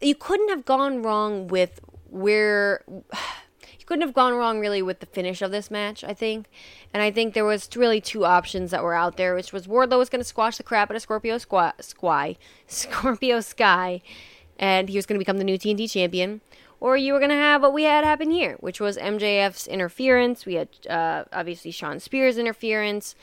you 0.00 0.14
couldn't 0.14 0.48
have 0.48 0.64
gone 0.64 1.02
wrong 1.02 1.46
with 1.46 1.80
where 2.14 2.82
you 2.88 3.84
couldn't 3.86 4.02
have 4.02 4.14
gone 4.14 4.34
wrong 4.34 4.60
really 4.60 4.82
with 4.82 5.00
the 5.00 5.06
finish 5.06 5.42
of 5.42 5.50
this 5.50 5.70
match, 5.70 6.04
I 6.04 6.14
think. 6.14 6.46
And 6.92 7.02
I 7.02 7.10
think 7.10 7.34
there 7.34 7.44
was 7.44 7.68
really 7.76 8.00
two 8.00 8.24
options 8.24 8.70
that 8.70 8.82
were 8.82 8.94
out 8.94 9.16
there, 9.16 9.34
which 9.34 9.52
was 9.52 9.66
Wardlow 9.66 9.98
was 9.98 10.08
going 10.08 10.20
to 10.20 10.24
squash 10.28 10.56
the 10.56 10.62
crap 10.62 10.90
out 10.90 10.96
of 10.96 11.02
Scorpio 11.02 11.38
Sky, 11.38 12.36
Scorpio 12.66 13.40
Sky, 13.40 14.00
and 14.58 14.88
he 14.88 14.96
was 14.96 15.06
going 15.06 15.18
to 15.18 15.24
become 15.24 15.38
the 15.38 15.44
new 15.44 15.58
TNT 15.58 15.90
champion. 15.90 16.40
Or 16.80 16.96
you 16.96 17.14
were 17.14 17.18
going 17.18 17.30
to 17.30 17.36
have 17.36 17.62
what 17.62 17.72
we 17.72 17.84
had 17.84 18.04
happen 18.04 18.30
here, 18.30 18.56
which 18.60 18.78
was 18.78 18.98
MJF's 18.98 19.66
interference. 19.66 20.44
We 20.44 20.54
had 20.54 20.68
uh, 20.88 21.24
obviously 21.32 21.70
Shawn 21.70 21.98
Spears' 21.98 22.36
interference. 22.36 23.14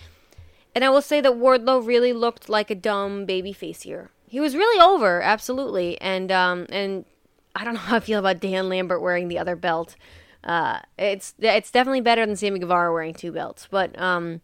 And 0.73 0.83
I 0.83 0.89
will 0.89 1.01
say 1.01 1.21
that 1.21 1.33
Wardlow 1.33 1.85
really 1.85 2.11
looked 2.11 2.49
like 2.49 2.71
a 2.71 2.75
dumb 2.75 3.25
baby 3.25 3.53
face 3.53 3.83
here. 3.83 4.09
He 4.27 4.39
was 4.39 4.55
really 4.55 4.81
over, 4.81 5.21
absolutely. 5.21 5.99
And 6.01 6.31
um, 6.31 6.65
and 6.69 7.05
I 7.55 7.63
don't 7.63 7.73
know 7.73 7.79
how 7.79 7.97
I 7.97 7.99
feel 7.99 8.19
about 8.19 8.39
Dan 8.39 8.69
Lambert 8.69 9.01
wearing 9.01 9.27
the 9.27 9.39
other 9.39 9.55
belt. 9.55 9.95
Uh, 10.43 10.79
it's 10.97 11.35
it's 11.39 11.71
definitely 11.71 12.01
better 12.01 12.25
than 12.25 12.35
Sammy 12.35 12.59
Guevara 12.59 12.91
wearing 12.91 13.13
two 13.13 13.31
belts, 13.31 13.67
but 13.69 13.99
um, 14.01 14.41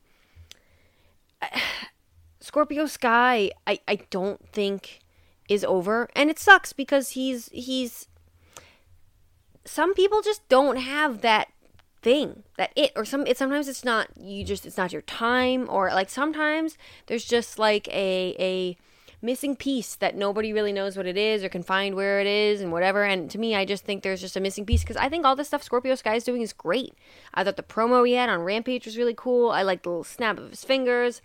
Scorpio 2.39 2.85
Sky, 2.85 3.51
I, 3.65 3.79
I 3.87 3.99
don't 4.09 4.47
think 4.51 4.99
is 5.49 5.63
over. 5.63 6.09
And 6.15 6.29
it 6.29 6.39
sucks 6.39 6.73
because 6.73 7.09
he's 7.09 7.49
he's 7.51 8.07
some 9.65 9.93
people 9.93 10.21
just 10.21 10.47
don't 10.49 10.77
have 10.77 11.21
that 11.21 11.49
thing 12.01 12.43
that 12.57 12.71
it 12.75 12.91
or 12.95 13.03
some 13.03 13.25
it 13.25 13.37
sometimes 13.37 13.67
it's 13.67 13.83
not 13.83 14.07
you 14.15 14.43
just 14.43 14.65
it's 14.65 14.77
not 14.77 14.93
your 14.93 15.01
time 15.01 15.67
or 15.69 15.89
like 15.89 16.09
sometimes 16.09 16.77
there's 17.07 17.25
just 17.25 17.57
like 17.57 17.87
a 17.89 18.35
a 18.39 18.77
missing 19.21 19.55
piece 19.55 19.95
that 19.95 20.15
nobody 20.15 20.53
really 20.53 20.71
knows 20.71 20.95
what 20.95 21.07
it 21.07 21.17
is 21.17 21.43
or 21.43 21.49
can 21.49 21.63
find 21.63 21.95
where 21.95 22.19
it 22.19 22.27
is 22.27 22.61
and 22.61 22.71
whatever 22.71 23.03
and 23.03 23.31
to 23.31 23.39
me 23.39 23.55
i 23.55 23.65
just 23.65 23.83
think 23.83 24.03
there's 24.03 24.21
just 24.21 24.37
a 24.37 24.39
missing 24.39 24.65
piece 24.65 24.81
because 24.81 24.97
i 24.97 25.09
think 25.09 25.25
all 25.25 25.35
the 25.35 25.43
stuff 25.43 25.63
scorpio 25.63 25.95
sky 25.95 26.15
is 26.15 26.23
doing 26.23 26.41
is 26.41 26.53
great 26.53 26.93
i 27.33 27.43
thought 27.43 27.57
the 27.57 27.63
promo 27.63 28.07
he 28.07 28.13
had 28.13 28.29
on 28.29 28.41
rampage 28.41 28.85
was 28.85 28.97
really 28.97 29.15
cool 29.15 29.49
i 29.49 29.63
like 29.63 29.81
the 29.81 29.89
little 29.89 30.03
snap 30.03 30.37
of 30.37 30.51
his 30.51 30.63
fingers 30.63 31.21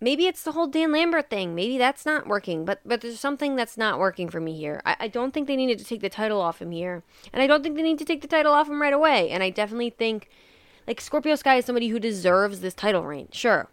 maybe 0.00 0.26
it's 0.26 0.42
the 0.42 0.52
whole 0.52 0.66
Dan 0.66 0.92
Lambert 0.92 1.30
thing. 1.30 1.54
Maybe 1.54 1.78
that's 1.78 2.06
not 2.06 2.26
working, 2.26 2.64
but 2.64 2.80
but 2.84 3.00
there's 3.00 3.20
something 3.20 3.56
that's 3.56 3.76
not 3.76 3.98
working 3.98 4.28
for 4.28 4.40
me 4.40 4.56
here. 4.56 4.80
I, 4.84 4.96
I 5.00 5.08
don't 5.08 5.32
think 5.32 5.46
they 5.46 5.56
needed 5.56 5.78
to 5.78 5.84
take 5.84 6.00
the 6.00 6.08
title 6.08 6.40
off 6.40 6.60
him 6.60 6.70
here, 6.70 7.02
and 7.32 7.42
I 7.42 7.46
don't 7.46 7.62
think 7.62 7.76
they 7.76 7.82
need 7.82 7.98
to 7.98 8.04
take 8.04 8.22
the 8.22 8.28
title 8.28 8.52
off 8.52 8.68
him 8.68 8.80
right 8.80 8.92
away. 8.92 9.30
And 9.30 9.42
I 9.42 9.50
definitely 9.50 9.90
think 9.90 10.28
like 10.86 11.00
Scorpio 11.00 11.34
Sky 11.34 11.56
is 11.56 11.64
somebody 11.64 11.88
who 11.88 12.00
deserves 12.00 12.60
this 12.60 12.74
title 12.74 13.04
reign, 13.04 13.28
sure, 13.32 13.68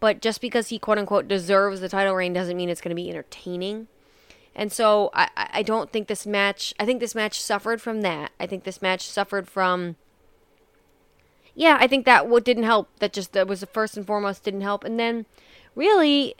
but 0.00 0.20
just 0.20 0.40
because 0.40 0.68
he 0.68 0.78
quote 0.78 0.98
unquote 0.98 1.28
deserves 1.28 1.80
the 1.80 1.88
title 1.88 2.14
reign 2.14 2.32
doesn't 2.32 2.56
mean 2.56 2.68
it's 2.68 2.80
going 2.80 2.90
to 2.90 3.00
be 3.00 3.10
entertaining. 3.10 3.86
And 4.54 4.72
so 4.72 5.10
I, 5.14 5.28
I 5.36 5.62
don't 5.62 5.92
think 5.92 6.08
this 6.08 6.26
match. 6.26 6.74
I 6.80 6.84
think 6.84 7.00
this 7.00 7.14
match 7.14 7.40
suffered 7.40 7.80
from 7.80 8.00
that. 8.00 8.32
I 8.40 8.46
think 8.46 8.64
this 8.64 8.82
match 8.82 9.06
suffered 9.06 9.48
from. 9.48 9.96
Yeah, 11.54 11.76
I 11.80 11.86
think 11.86 12.04
that 12.06 12.26
what 12.28 12.44
didn't 12.44 12.64
help. 12.64 12.88
That 12.98 13.12
just 13.12 13.32
that 13.32 13.46
was 13.46 13.60
the 13.60 13.66
first 13.66 13.96
and 13.96 14.06
foremost 14.06 14.42
didn't 14.42 14.62
help. 14.62 14.82
And 14.82 14.98
then 14.98 15.26
really, 15.76 16.34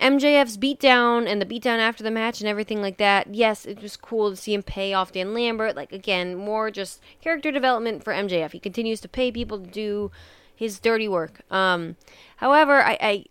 MJF's 0.00 0.56
beatdown 0.56 1.26
and 1.26 1.42
the 1.42 1.46
beatdown 1.46 1.78
after 1.78 2.02
the 2.02 2.10
match 2.10 2.40
and 2.40 2.48
everything 2.48 2.80
like 2.80 2.96
that, 2.96 3.34
yes, 3.34 3.66
it 3.66 3.82
was 3.82 3.96
cool 3.96 4.30
to 4.30 4.36
see 4.36 4.54
him 4.54 4.62
pay 4.62 4.94
off 4.94 5.12
Dan 5.12 5.34
Lambert. 5.34 5.76
Like, 5.76 5.92
again, 5.92 6.36
more 6.36 6.70
just 6.70 7.02
character 7.20 7.52
development 7.52 8.02
for 8.02 8.12
MJF. 8.12 8.52
He 8.52 8.60
continues 8.60 9.00
to 9.00 9.08
pay 9.08 9.30
people 9.30 9.60
to 9.60 9.66
do 9.66 10.10
his 10.60 10.78
dirty 10.78 11.08
work. 11.08 11.40
Um, 11.50 11.96
however, 12.36 12.82
I, 12.82 12.98
I 13.00 13.24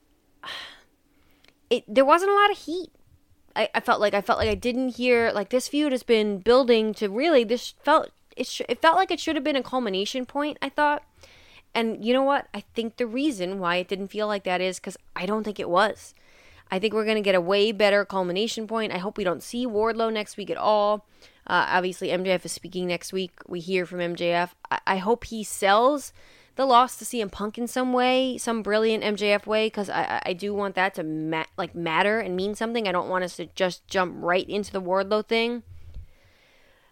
it, 1.70 1.84
there 1.88 2.04
wasn't 2.04 2.32
a 2.32 2.34
lot 2.34 2.50
of 2.50 2.58
heat. 2.58 2.90
I, 3.56 3.70
I 3.76 3.80
felt 3.82 4.02
like 4.02 4.16
I 4.16 4.22
felt 4.22 4.40
like 4.40 4.50
I 4.50 4.56
didn't 4.56 4.98
hear 4.98 5.32
like 5.32 5.50
this 5.50 5.68
feud 5.68 5.92
has 5.92 6.02
been 6.02 6.40
building 6.40 6.92
to 6.96 7.08
really 7.08 7.44
this 7.44 7.76
felt 7.84 8.10
it 8.36 8.48
sh- 8.48 8.64
it 8.68 8.82
felt 8.82 8.96
like 8.96 9.12
it 9.12 9.20
should 9.20 9.36
have 9.36 9.44
been 9.44 9.56
a 9.56 9.62
culmination 9.62 10.26
point. 10.26 10.58
I 10.60 10.70
thought, 10.70 11.04
and 11.76 12.04
you 12.04 12.14
know 12.14 12.24
what? 12.24 12.48
I 12.52 12.62
think 12.74 12.98
the 12.98 13.06
reason 13.06 13.60
why 13.60 13.76
it 13.76 13.88
didn't 13.88 14.08
feel 14.08 14.26
like 14.26 14.44
that 14.46 14.60
is 14.60 14.80
because 14.80 14.98
I 15.16 15.28
don't 15.28 15.44
think 15.44 15.60
it 15.60 15.70
was. 15.70 16.16
I 16.72 16.80
think 16.80 16.96
we're 16.96 17.06
to 17.06 17.22
get 17.22 17.36
a 17.36 17.42
way 17.42 17.72
better 17.72 18.06
culmination 18.06 18.66
point. 18.66 18.92
I 18.92 18.98
hope 18.98 19.18
we 19.18 19.24
don't 19.24 19.44
see 19.44 19.68
Wardlow 19.68 20.12
next 20.12 20.36
week 20.36 20.50
at 20.50 20.58
all. 20.58 21.06
Uh, 21.46 21.66
obviously, 21.68 22.10
MJF 22.10 22.46
is 22.46 22.52
speaking 22.52 22.88
next 22.88 23.14
week. 23.14 23.34
We 23.48 23.60
hear 23.60 23.86
from 23.86 24.00
MJF. 24.00 24.50
I, 24.72 24.80
I 24.86 24.98
hope 24.98 25.26
he 25.26 25.44
sells 25.44 26.12
the 26.60 26.66
loss 26.66 26.98
to 26.98 27.06
CM 27.06 27.32
Punk 27.32 27.58
in 27.58 27.68
some 27.68 27.94
way, 27.94 28.38
some 28.38 28.62
brilliant 28.62 29.04
MJF 29.04 29.46
way, 29.46 29.68
because 29.68 29.90
I, 29.90 30.22
I 30.26 30.34
do 30.34 30.54
want 30.54 30.76
that 30.76 30.94
to 30.96 31.04
ma- 31.04 31.46
like 31.58 31.74
matter 31.74 32.20
and 32.20 32.36
mean 32.36 32.54
something. 32.54 32.88
I 32.88 32.92
don't 32.92 33.10
want 33.10 33.24
us 33.24 33.38
to 33.38 33.48
just 33.48 33.88
jump 33.88 34.16
right 34.18 34.48
into 34.48 34.72
the 34.72 34.82
Wardlow 34.82 35.26
thing. 35.26 35.64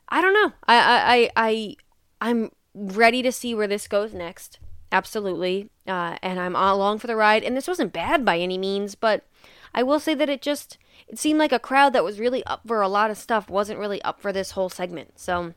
I 0.10 0.22
don't 0.22 0.34
know. 0.34 0.54
I 0.68 0.78
I 0.78 1.14
I, 1.14 1.30
I 1.36 1.76
I'm 2.22 2.52
ready 2.74 3.22
to 3.22 3.32
see 3.32 3.54
where 3.54 3.68
this 3.68 3.88
goes 3.88 4.14
next 4.14 4.60
absolutely. 4.92 5.70
Uh, 5.88 6.18
and 6.22 6.40
I'm 6.40 6.56
along 6.56 7.00
for 7.00 7.08
the 7.08 7.16
ride. 7.16 7.44
And 7.44 7.56
this 7.56 7.68
wasn't 7.68 7.94
bad 7.94 8.26
by 8.26 8.40
any 8.40 8.58
means, 8.58 8.96
but 8.96 9.26
I 9.74 9.84
will 9.84 10.00
say 10.00 10.14
that 10.16 10.30
it 10.30 10.42
just 10.42 10.78
it 11.08 11.18
seemed 11.20 11.40
like 11.40 11.52
a 11.52 11.60
crowd 11.60 11.94
that 11.94 12.04
was 12.04 12.20
really 12.20 12.44
up 12.46 12.62
for 12.66 12.82
a 12.82 12.88
lot 12.88 13.12
of 13.12 13.18
stuff 13.18 13.50
wasn't 13.50 13.80
really 13.80 14.02
up 14.02 14.22
for 14.22 14.32
this 14.32 14.52
whole 14.52 14.70
segment. 14.70 15.20
So. 15.20 15.54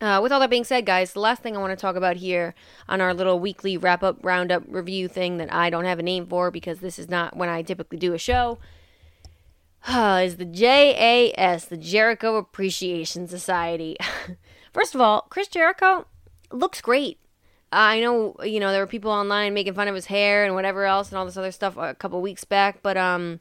Uh, 0.00 0.18
with 0.20 0.32
all 0.32 0.40
that 0.40 0.50
being 0.50 0.64
said, 0.64 0.84
guys, 0.84 1.12
the 1.12 1.20
last 1.20 1.42
thing 1.42 1.56
I 1.56 1.60
want 1.60 1.70
to 1.70 1.80
talk 1.80 1.94
about 1.94 2.16
here 2.16 2.54
on 2.88 3.00
our 3.00 3.14
little 3.14 3.38
weekly 3.38 3.76
wrap 3.76 4.02
up, 4.02 4.18
roundup 4.22 4.64
review 4.66 5.06
thing 5.06 5.36
that 5.36 5.52
I 5.52 5.70
don't 5.70 5.84
have 5.84 6.00
a 6.00 6.02
name 6.02 6.26
for 6.26 6.50
because 6.50 6.80
this 6.80 6.98
is 6.98 7.08
not 7.08 7.36
when 7.36 7.48
I 7.48 7.62
typically 7.62 7.98
do 7.98 8.12
a 8.12 8.18
show 8.18 8.58
uh, 9.86 10.22
is 10.24 10.36
the 10.36 10.44
JAS, 10.44 11.66
the 11.66 11.76
Jericho 11.76 12.36
Appreciation 12.36 13.26
Society. 13.28 13.96
First 14.72 14.94
of 14.94 15.00
all, 15.00 15.26
Chris 15.28 15.48
Jericho 15.48 16.06
looks 16.50 16.80
great. 16.80 17.18
I 17.74 18.00
know, 18.00 18.36
you 18.42 18.60
know, 18.60 18.70
there 18.70 18.82
were 18.82 18.86
people 18.86 19.10
online 19.10 19.54
making 19.54 19.74
fun 19.74 19.88
of 19.88 19.94
his 19.94 20.06
hair 20.06 20.44
and 20.44 20.54
whatever 20.54 20.84
else 20.84 21.08
and 21.08 21.16
all 21.16 21.24
this 21.24 21.38
other 21.38 21.52
stuff 21.52 21.76
a 21.78 21.94
couple 21.94 22.20
weeks 22.20 22.44
back, 22.44 22.82
but 22.82 22.98
um 22.98 23.40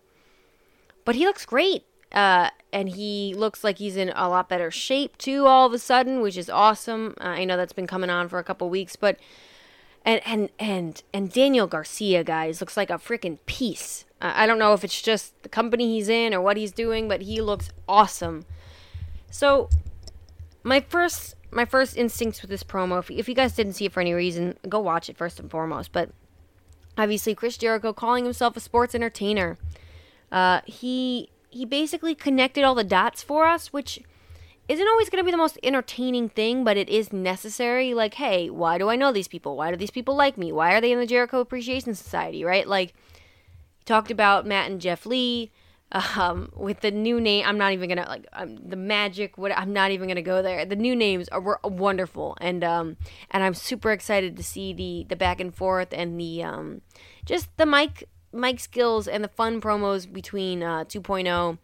but 1.04 1.16
he 1.16 1.26
looks 1.26 1.46
great. 1.46 1.84
Uh 2.14 2.50
and 2.74 2.90
he 2.90 3.34
looks 3.36 3.64
like 3.64 3.78
he's 3.78 3.98
in 3.98 4.10
a 4.16 4.30
lot 4.30 4.50
better 4.50 4.72
shape 4.72 5.18
too 5.18 5.46
all 5.46 5.66
of 5.66 5.74
a 5.74 5.80
sudden, 5.80 6.22
which 6.22 6.38
is 6.38 6.50
awesome. 6.50 7.16
Uh, 7.20 7.26
I 7.26 7.46
know 7.46 7.58
that's 7.58 7.74
been 7.74 7.88
coming 7.88 8.10
on 8.10 8.30
for 8.30 8.40
a 8.40 8.44
couple 8.44 8.70
weeks, 8.70 8.96
but 8.96 9.18
and 10.06 10.22
and 10.26 10.50
and 10.60 11.04
and 11.14 11.32
Daniel 11.32 11.68
Garcia 11.68 12.24
guys 12.24 12.62
looks 12.62 12.78
like 12.78 12.90
a 12.90 12.94
freaking 12.96 13.38
piece. 13.46 14.06
Uh, 14.22 14.34
I 14.36 14.46
don't 14.46 14.60
know 14.60 14.74
if 14.74 14.84
it's 14.84 15.02
just 15.02 15.42
the 15.44 15.50
company 15.50 15.96
he's 15.96 16.10
in 16.10 16.34
or 16.34 16.42
what 16.42 16.58
he's 16.58 16.72
doing, 16.72 17.08
but 17.08 17.22
he 17.22 17.42
looks 17.42 17.70
awesome. 17.88 18.46
So 19.30 19.70
my 20.64 20.82
first 20.82 21.36
my 21.52 21.66
first 21.66 21.98
instincts 21.98 22.42
with 22.42 22.50
this 22.50 22.64
promo, 22.64 23.00
if, 23.00 23.12
if 23.12 23.28
you 23.28 23.36
guys 23.36 23.54
didn't 23.54 23.74
see 23.74 23.86
it 23.86 23.92
for 23.92 24.00
any 24.00 24.14
reason, 24.14 24.58
go 24.70 24.80
watch 24.80 25.10
it 25.10 25.18
first 25.18 25.40
and 25.40 25.52
foremost. 25.52 25.92
But 25.92 26.12
obviously, 26.98 27.36
Chris 27.36 27.58
Jericho 27.58 27.94
calling 27.94 28.24
himself 28.24 28.56
a 28.56 28.60
sports 28.60 28.96
entertainer. 28.96 29.58
Uh, 30.32 30.62
he 30.66 31.30
he 31.52 31.66
basically 31.66 32.16
connected 32.16 32.64
all 32.64 32.76
the 32.76 32.84
dots 32.84 33.22
for 33.22 33.46
us, 33.46 33.72
which 33.72 34.02
isn't 34.68 34.88
always 34.88 35.10
going 35.10 35.22
to 35.22 35.26
be 35.26 35.32
the 35.32 35.38
most 35.38 35.60
entertaining 35.64 36.30
thing, 36.30 36.64
but 36.64 36.78
it 36.78 36.90
is 36.90 37.12
necessary. 37.12 37.94
Like, 37.94 38.16
hey, 38.16 38.50
why 38.50 38.78
do 38.78 38.90
I 38.90 38.96
know 38.96 39.12
these 39.12 39.28
people? 39.28 39.58
Why 39.58 39.70
do 39.70 39.78
these 39.78 39.92
people 39.92 40.16
like 40.16 40.38
me? 40.38 40.52
Why 40.52 40.74
are 40.74 40.82
they 40.82 40.92
in 40.92 41.00
the 41.00 41.06
Jericho 41.06 41.40
Appreciation 41.40 41.94
Society? 41.94 42.44
Right? 42.44 42.68
Like, 42.68 42.94
he 43.80 43.86
talked 43.86 44.12
about 44.12 44.48
Matt 44.48 44.72
and 44.72 44.80
Jeff 44.80 45.06
Lee 45.06 45.52
um, 45.92 46.52
with 46.56 46.82
the 46.82 46.92
new 46.92 47.20
name. 47.20 47.46
I'm 47.46 47.58
not 47.58 47.74
even 47.74 47.90
gonna 47.90 48.08
like 48.08 48.26
um, 48.34 48.58
the 48.58 48.76
magic. 48.76 49.38
What 49.38 49.52
I'm 49.58 49.74
not 49.74 49.92
even 49.92 50.08
gonna 50.08 50.22
go 50.22 50.42
there. 50.42 50.66
The 50.66 50.76
new 50.76 50.96
names 50.96 51.28
are 51.30 51.42
were 51.42 51.60
wonderful, 51.64 52.38
and 52.40 52.64
um, 52.64 52.98
and 53.30 53.44
I'm 53.44 53.54
super 53.54 53.92
excited 53.92 54.38
to 54.38 54.44
see 54.44 54.74
the 54.74 55.06
the 55.10 55.16
back 55.16 55.40
and 55.40 55.54
forth 55.54 55.90
and 55.92 56.20
the 56.20 56.44
um, 56.44 56.82
just 57.26 57.56
the 57.58 57.66
mic 57.66 58.08
mic 58.34 58.60
skills 58.60 59.08
and 59.08 59.24
the 59.24 59.28
fun 59.28 59.62
promos 59.62 60.12
between 60.12 60.63
uh, 60.63 60.84
2.0, 60.86 61.58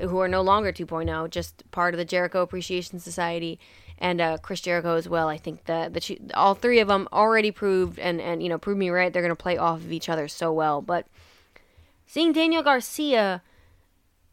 who 0.00 0.18
are 0.18 0.28
no 0.28 0.42
longer 0.42 0.72
2.0, 0.72 1.30
just 1.30 1.70
part 1.70 1.94
of 1.94 1.98
the 1.98 2.04
Jericho 2.04 2.42
Appreciation 2.42 2.98
Society. 2.98 3.58
And 3.98 4.20
uh, 4.20 4.38
Chris 4.38 4.60
Jericho 4.60 4.96
as 4.96 5.08
well. 5.08 5.28
I 5.28 5.36
think 5.36 5.66
the 5.66 5.88
the 5.92 6.18
all 6.34 6.56
three 6.56 6.80
of 6.80 6.88
them 6.88 7.06
already 7.12 7.52
proved 7.52 8.00
and 8.00 8.20
and 8.20 8.42
you 8.42 8.48
know 8.48 8.58
proved 8.58 8.80
me 8.80 8.90
right. 8.90 9.12
They're 9.12 9.22
gonna 9.22 9.36
play 9.36 9.56
off 9.56 9.78
of 9.78 9.92
each 9.92 10.08
other 10.08 10.26
so 10.26 10.52
well. 10.52 10.82
But 10.82 11.06
seeing 12.04 12.32
Daniel 12.32 12.64
Garcia 12.64 13.42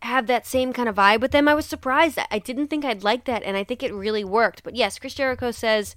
have 0.02 0.28
that 0.28 0.48
same 0.48 0.74
kind 0.74 0.90
of 0.90 0.96
vibe 0.96 1.22
with 1.22 1.32
them. 1.32 1.48
I 1.48 1.54
was 1.54 1.66
surprised. 1.66 2.18
I 2.32 2.40
didn't 2.40 2.68
think 2.68 2.86
I'd 2.86 3.04
like 3.04 3.26
that, 3.26 3.44
and 3.44 3.58
I 3.58 3.64
think 3.64 3.84
it 3.84 3.94
really 3.94 4.24
worked. 4.24 4.64
But 4.64 4.76
yes, 4.76 4.98
Chris 4.98 5.14
Jericho 5.14 5.52
says 5.52 5.96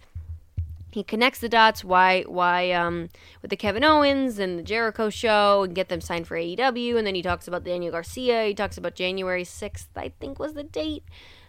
he 0.92 1.02
connects 1.02 1.40
the 1.40 1.48
dots. 1.48 1.82
Why? 1.82 2.22
Why? 2.22 2.70
Um, 2.72 3.08
with 3.40 3.50
the 3.50 3.56
Kevin 3.56 3.82
Owens 3.82 4.38
and 4.38 4.58
the 4.58 4.62
Jericho 4.62 5.08
show, 5.08 5.62
and 5.62 5.74
get 5.74 5.88
them 5.88 6.00
signed 6.00 6.26
for 6.26 6.36
AEW, 6.36 6.96
and 6.96 7.06
then 7.06 7.14
he 7.14 7.22
talks 7.22 7.48
about 7.48 7.64
Daniel 7.64 7.92
Garcia. 7.92 8.44
He 8.44 8.54
talks 8.54 8.76
about 8.76 8.94
January 8.94 9.44
sixth, 9.44 9.88
I 9.96 10.12
think 10.20 10.38
was 10.38 10.54
the 10.54 10.64
date, 10.64 11.04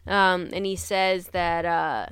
um, 0.08 0.50
and 0.54 0.66
he 0.66 0.76
says 0.76 1.28
that 1.28 1.66
uh, 1.66 2.08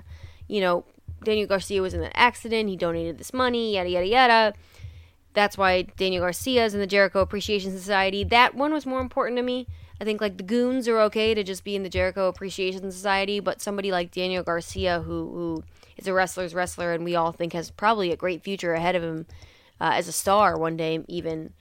you 0.47 0.59
know 0.59 0.85
Daniel 1.23 1.47
Garcia 1.47 1.81
was 1.81 1.93
in 1.93 2.03
an 2.03 2.11
accident. 2.13 2.69
He 2.69 2.75
donated 2.75 3.17
this 3.17 3.33
money. 3.33 3.75
Yada 3.75 3.89
yada 3.89 4.07
yada. 4.07 4.53
That's 5.33 5.57
why 5.57 5.83
Daniel 5.83 6.23
Garcia 6.23 6.65
is 6.65 6.73
in 6.73 6.81
the 6.81 6.87
Jericho 6.87 7.21
Appreciation 7.21 7.71
Society. 7.71 8.25
That 8.25 8.55
one 8.55 8.73
was 8.73 8.85
more 8.85 8.99
important 8.99 9.37
to 9.37 9.43
me. 9.43 9.67
I 10.01 10.03
think 10.03 10.19
like 10.19 10.37
the 10.37 10.43
goons 10.43 10.87
are 10.87 10.99
okay 11.01 11.33
to 11.33 11.43
just 11.43 11.63
be 11.63 11.75
in 11.75 11.83
the 11.83 11.89
Jericho 11.89 12.27
Appreciation 12.27 12.91
Society, 12.91 13.39
but 13.39 13.61
somebody 13.61 13.91
like 13.91 14.11
Daniel 14.11 14.43
Garcia, 14.43 15.01
who 15.01 15.29
who 15.31 15.63
is 16.01 16.07
a 16.07 16.13
wrestler's 16.13 16.53
wrestler, 16.53 16.93
and 16.93 17.03
we 17.03 17.15
all 17.15 17.31
think 17.31 17.53
has 17.53 17.71
probably 17.71 18.11
a 18.11 18.17
great 18.17 18.43
future 18.43 18.73
ahead 18.73 18.95
of 18.95 19.03
him 19.03 19.25
uh, 19.79 19.91
as 19.93 20.07
a 20.07 20.11
star 20.11 20.57
one 20.57 20.77
day, 20.77 21.03
even. 21.07 21.53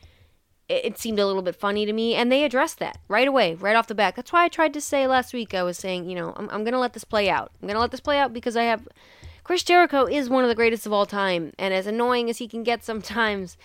It, 0.68 0.84
it 0.84 0.98
seemed 0.98 1.18
a 1.18 1.26
little 1.26 1.42
bit 1.42 1.56
funny 1.56 1.86
to 1.86 1.92
me, 1.92 2.14
and 2.14 2.30
they 2.30 2.44
addressed 2.44 2.78
that 2.78 2.98
right 3.08 3.28
away, 3.28 3.54
right 3.54 3.76
off 3.76 3.86
the 3.86 3.94
bat. 3.94 4.16
That's 4.16 4.32
why 4.32 4.44
I 4.44 4.48
tried 4.48 4.74
to 4.74 4.80
say 4.80 5.06
last 5.06 5.32
week. 5.32 5.54
I 5.54 5.62
was 5.62 5.78
saying, 5.78 6.08
you 6.08 6.14
know, 6.14 6.32
I'm, 6.36 6.48
I'm 6.50 6.64
gonna 6.64 6.78
let 6.78 6.92
this 6.92 7.04
play 7.04 7.28
out. 7.28 7.52
I'm 7.60 7.68
gonna 7.68 7.80
let 7.80 7.90
this 7.90 8.00
play 8.00 8.18
out 8.18 8.32
because 8.32 8.56
I 8.56 8.64
have 8.64 8.86
Chris 9.42 9.62
Jericho 9.64 10.06
is 10.06 10.28
one 10.28 10.44
of 10.44 10.48
the 10.48 10.54
greatest 10.54 10.86
of 10.86 10.92
all 10.92 11.06
time, 11.06 11.52
and 11.58 11.74
as 11.74 11.86
annoying 11.86 12.30
as 12.30 12.38
he 12.38 12.46
can 12.46 12.62
get 12.62 12.84
sometimes, 12.90 13.56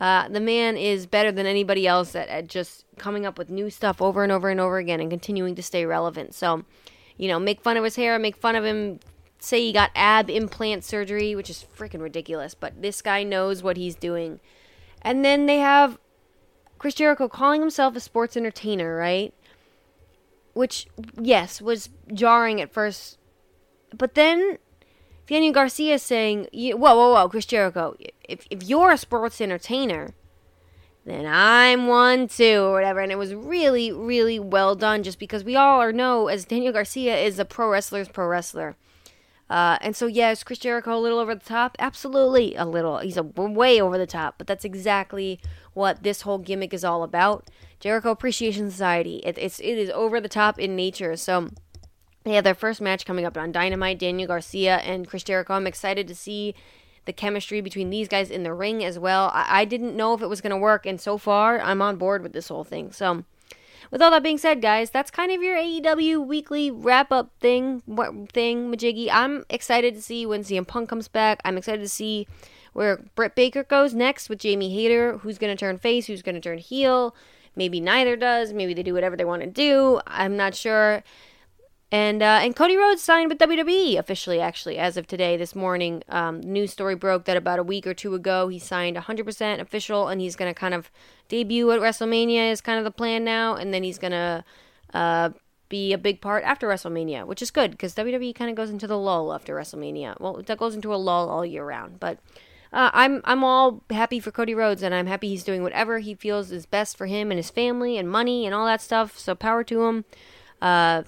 uh, 0.00 0.28
the 0.28 0.40
man 0.40 0.76
is 0.76 1.06
better 1.06 1.30
than 1.30 1.46
anybody 1.46 1.86
else 1.86 2.14
at, 2.14 2.28
at 2.28 2.48
just 2.48 2.84
coming 2.98 3.26
up 3.26 3.38
with 3.38 3.50
new 3.50 3.70
stuff 3.70 4.02
over 4.02 4.22
and 4.22 4.32
over 4.32 4.48
and 4.48 4.60
over 4.60 4.78
again 4.78 5.00
and 5.00 5.10
continuing 5.10 5.54
to 5.54 5.62
stay 5.62 5.86
relevant. 5.86 6.34
So, 6.34 6.64
you 7.16 7.28
know, 7.28 7.38
make 7.38 7.60
fun 7.60 7.76
of 7.76 7.84
his 7.84 7.96
hair, 7.96 8.18
make 8.18 8.36
fun 8.36 8.56
of 8.56 8.64
him, 8.64 8.98
say 9.44 9.60
he 9.60 9.72
got 9.72 9.90
ab 9.94 10.30
implant 10.30 10.84
surgery, 10.84 11.34
which 11.34 11.50
is 11.50 11.64
freaking 11.76 12.00
ridiculous, 12.00 12.54
but 12.54 12.80
this 12.80 13.02
guy 13.02 13.22
knows 13.22 13.62
what 13.62 13.76
he's 13.76 13.94
doing. 13.94 14.40
And 15.02 15.24
then 15.24 15.46
they 15.46 15.58
have 15.58 15.98
Chris 16.78 16.94
Jericho 16.94 17.28
calling 17.28 17.60
himself 17.60 17.96
a 17.96 18.00
sports 18.00 18.36
entertainer, 18.36 18.96
right? 18.96 19.32
Which, 20.54 20.86
yes, 21.20 21.62
was 21.62 21.90
jarring 22.12 22.60
at 22.60 22.72
first. 22.72 23.18
But 23.96 24.14
then 24.14 24.58
Daniel 25.26 25.52
Garcia 25.52 25.98
saying, 25.98 26.48
whoa, 26.52 26.76
whoa, 26.76 27.14
whoa, 27.14 27.28
Chris 27.28 27.46
Jericho, 27.46 27.96
if, 28.28 28.46
if 28.50 28.62
you're 28.64 28.90
a 28.90 28.98
sports 28.98 29.40
entertainer, 29.40 30.14
then 31.04 31.26
I'm 31.26 31.86
one 31.86 32.28
too, 32.28 32.62
or 32.62 32.72
whatever. 32.72 33.00
And 33.00 33.10
it 33.10 33.18
was 33.18 33.34
really, 33.34 33.92
really 33.92 34.38
well 34.38 34.74
done 34.74 35.02
just 35.02 35.18
because 35.18 35.44
we 35.44 35.56
all 35.56 35.80
are 35.80 35.92
know 35.92 36.28
as 36.28 36.44
Daniel 36.44 36.72
Garcia 36.72 37.16
is 37.16 37.38
a 37.38 37.44
pro 37.44 37.68
wrestler's 37.68 38.08
pro 38.08 38.26
wrestler. 38.26 38.76
Uh, 39.52 39.76
and 39.82 39.94
so, 39.94 40.06
yeah, 40.06 40.30
is 40.30 40.42
Chris 40.42 40.58
Jericho 40.58 40.96
a 40.96 40.98
little 40.98 41.18
over 41.18 41.34
the 41.34 41.44
top? 41.44 41.76
Absolutely 41.78 42.54
a 42.54 42.64
little. 42.64 43.00
He's 43.00 43.18
a 43.18 43.22
way 43.22 43.82
over 43.82 43.98
the 43.98 44.06
top, 44.06 44.36
but 44.38 44.46
that's 44.46 44.64
exactly 44.64 45.40
what 45.74 46.02
this 46.02 46.22
whole 46.22 46.38
gimmick 46.38 46.72
is 46.72 46.84
all 46.84 47.02
about. 47.02 47.50
Jericho 47.78 48.10
Appreciation 48.10 48.70
Society. 48.70 49.16
It, 49.24 49.36
it's 49.36 49.60
it 49.60 49.76
is 49.76 49.90
over 49.90 50.22
the 50.22 50.28
top 50.30 50.58
in 50.58 50.74
nature. 50.74 51.16
So 51.16 51.50
they 52.24 52.32
have 52.32 52.44
their 52.44 52.54
first 52.54 52.80
match 52.80 53.04
coming 53.04 53.26
up 53.26 53.36
on 53.36 53.52
Dynamite. 53.52 53.98
Daniel 53.98 54.26
Garcia 54.26 54.76
and 54.78 55.06
Chris 55.06 55.22
Jericho. 55.22 55.52
I'm 55.52 55.66
excited 55.66 56.08
to 56.08 56.14
see 56.14 56.54
the 57.04 57.12
chemistry 57.12 57.60
between 57.60 57.90
these 57.90 58.08
guys 58.08 58.30
in 58.30 58.44
the 58.44 58.54
ring 58.54 58.82
as 58.82 58.98
well. 58.98 59.30
I, 59.34 59.60
I 59.60 59.64
didn't 59.66 59.94
know 59.94 60.14
if 60.14 60.22
it 60.22 60.28
was 60.28 60.40
going 60.40 60.52
to 60.52 60.56
work, 60.56 60.86
and 60.86 60.98
so 60.98 61.18
far, 61.18 61.60
I'm 61.60 61.82
on 61.82 61.96
board 61.96 62.22
with 62.22 62.32
this 62.32 62.48
whole 62.48 62.64
thing. 62.64 62.90
So, 62.90 63.26
with 63.92 64.00
all 64.00 64.10
that 64.10 64.22
being 64.22 64.38
said, 64.38 64.62
guys, 64.62 64.90
that's 64.90 65.10
kind 65.10 65.30
of 65.30 65.42
your 65.42 65.54
AEW 65.54 66.26
weekly 66.26 66.70
wrap 66.70 67.12
up 67.12 67.30
thing, 67.40 67.82
thing, 68.32 68.72
Majiggy. 68.72 69.08
I'm 69.12 69.44
excited 69.50 69.94
to 69.94 70.02
see 70.02 70.24
when 70.24 70.42
CM 70.42 70.66
Punk 70.66 70.88
comes 70.88 71.08
back. 71.08 71.40
I'm 71.44 71.58
excited 71.58 71.82
to 71.82 71.88
see 71.88 72.26
where 72.72 73.04
Britt 73.14 73.34
Baker 73.34 73.62
goes 73.62 73.92
next 73.92 74.30
with 74.30 74.38
Jamie 74.38 74.74
Hayter. 74.74 75.18
Who's 75.18 75.36
going 75.36 75.54
to 75.54 75.60
turn 75.60 75.76
face? 75.76 76.06
Who's 76.06 76.22
going 76.22 76.36
to 76.36 76.40
turn 76.40 76.56
heel? 76.56 77.14
Maybe 77.54 77.80
neither 77.80 78.16
does. 78.16 78.54
Maybe 78.54 78.72
they 78.72 78.82
do 78.82 78.94
whatever 78.94 79.14
they 79.14 79.26
want 79.26 79.42
to 79.42 79.46
do. 79.46 80.00
I'm 80.06 80.38
not 80.38 80.54
sure. 80.54 81.04
And 81.92 82.22
uh, 82.22 82.40
and 82.40 82.56
Cody 82.56 82.74
Rhodes 82.74 83.02
signed 83.02 83.28
with 83.28 83.38
WWE 83.38 83.98
officially, 83.98 84.40
actually, 84.40 84.78
as 84.78 84.96
of 84.96 85.06
today, 85.06 85.36
this 85.36 85.54
morning. 85.54 86.02
Um, 86.08 86.40
news 86.40 86.72
story 86.72 86.94
broke 86.94 87.26
that 87.26 87.36
about 87.36 87.58
a 87.58 87.62
week 87.62 87.86
or 87.86 87.92
two 87.92 88.14
ago 88.14 88.48
he 88.48 88.58
signed 88.58 88.96
100% 88.96 89.60
official, 89.60 90.08
and 90.08 90.18
he's 90.18 90.34
going 90.34 90.52
to 90.52 90.58
kind 90.58 90.72
of 90.72 90.90
debut 91.28 91.70
at 91.70 91.80
WrestleMania 91.80 92.50
is 92.50 92.62
kind 92.62 92.78
of 92.78 92.84
the 92.84 92.90
plan 92.90 93.24
now, 93.24 93.56
and 93.56 93.74
then 93.74 93.82
he's 93.82 93.98
going 93.98 94.12
to 94.12 94.42
uh, 94.94 95.30
be 95.68 95.92
a 95.92 95.98
big 95.98 96.22
part 96.22 96.44
after 96.44 96.66
WrestleMania, 96.66 97.26
which 97.26 97.42
is 97.42 97.50
good 97.50 97.72
because 97.72 97.94
WWE 97.94 98.34
kind 98.34 98.48
of 98.48 98.56
goes 98.56 98.70
into 98.70 98.86
the 98.86 98.96
lull 98.96 99.34
after 99.34 99.54
WrestleMania. 99.54 100.18
Well, 100.18 100.42
that 100.46 100.56
goes 100.56 100.74
into 100.74 100.94
a 100.94 100.96
lull 100.96 101.28
all 101.28 101.44
year 101.44 101.64
round, 101.64 102.00
but. 102.00 102.18
Uh, 102.74 102.88
I'm 102.94 103.20
I'm 103.24 103.44
all 103.44 103.82
happy 103.90 104.18
for 104.18 104.30
Cody 104.30 104.54
Rhodes, 104.54 104.82
and 104.82 104.94
I'm 104.94 105.06
happy 105.06 105.28
he's 105.28 105.44
doing 105.44 105.62
whatever 105.62 105.98
he 105.98 106.14
feels 106.14 106.50
is 106.50 106.64
best 106.64 106.96
for 106.96 107.04
him 107.04 107.30
and 107.30 107.36
his 107.36 107.50
family 107.50 107.98
and 107.98 108.08
money 108.10 108.46
and 108.46 108.54
all 108.54 108.64
that 108.64 108.80
stuff. 108.80 109.18
So 109.18 109.34
power 109.34 109.62
to 109.64 109.82
him. 109.82 110.04
Uh, 110.62 111.02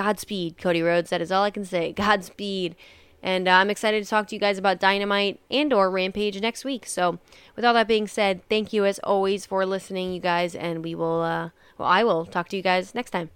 Godspeed, 0.00 0.56
Cody 0.56 0.80
Rhodes. 0.80 1.10
That 1.10 1.20
is 1.20 1.30
all 1.30 1.44
I 1.44 1.50
can 1.50 1.66
say. 1.66 1.92
Godspeed. 1.96 2.74
And 3.22 3.46
uh, 3.46 3.50
I'm 3.52 3.68
excited 3.68 4.02
to 4.02 4.08
talk 4.08 4.28
to 4.28 4.34
you 4.34 4.40
guys 4.40 4.56
about 4.56 4.80
Dynamite 4.80 5.38
and 5.50 5.74
or 5.74 5.90
Rampage 5.90 6.40
next 6.40 6.64
week. 6.64 6.86
So, 6.86 7.18
with 7.54 7.66
all 7.66 7.74
that 7.74 7.86
being 7.86 8.06
said, 8.06 8.40
thank 8.48 8.72
you 8.72 8.86
as 8.86 8.98
always 9.00 9.44
for 9.44 9.66
listening, 9.66 10.14
you 10.14 10.20
guys, 10.20 10.54
and 10.54 10.82
we 10.82 10.94
will, 10.94 11.20
uh, 11.20 11.50
well, 11.76 11.88
I 11.88 12.02
will 12.02 12.24
talk 12.24 12.48
to 12.48 12.56
you 12.56 12.62
guys 12.62 12.94
next 12.94 13.10
time. 13.10 13.28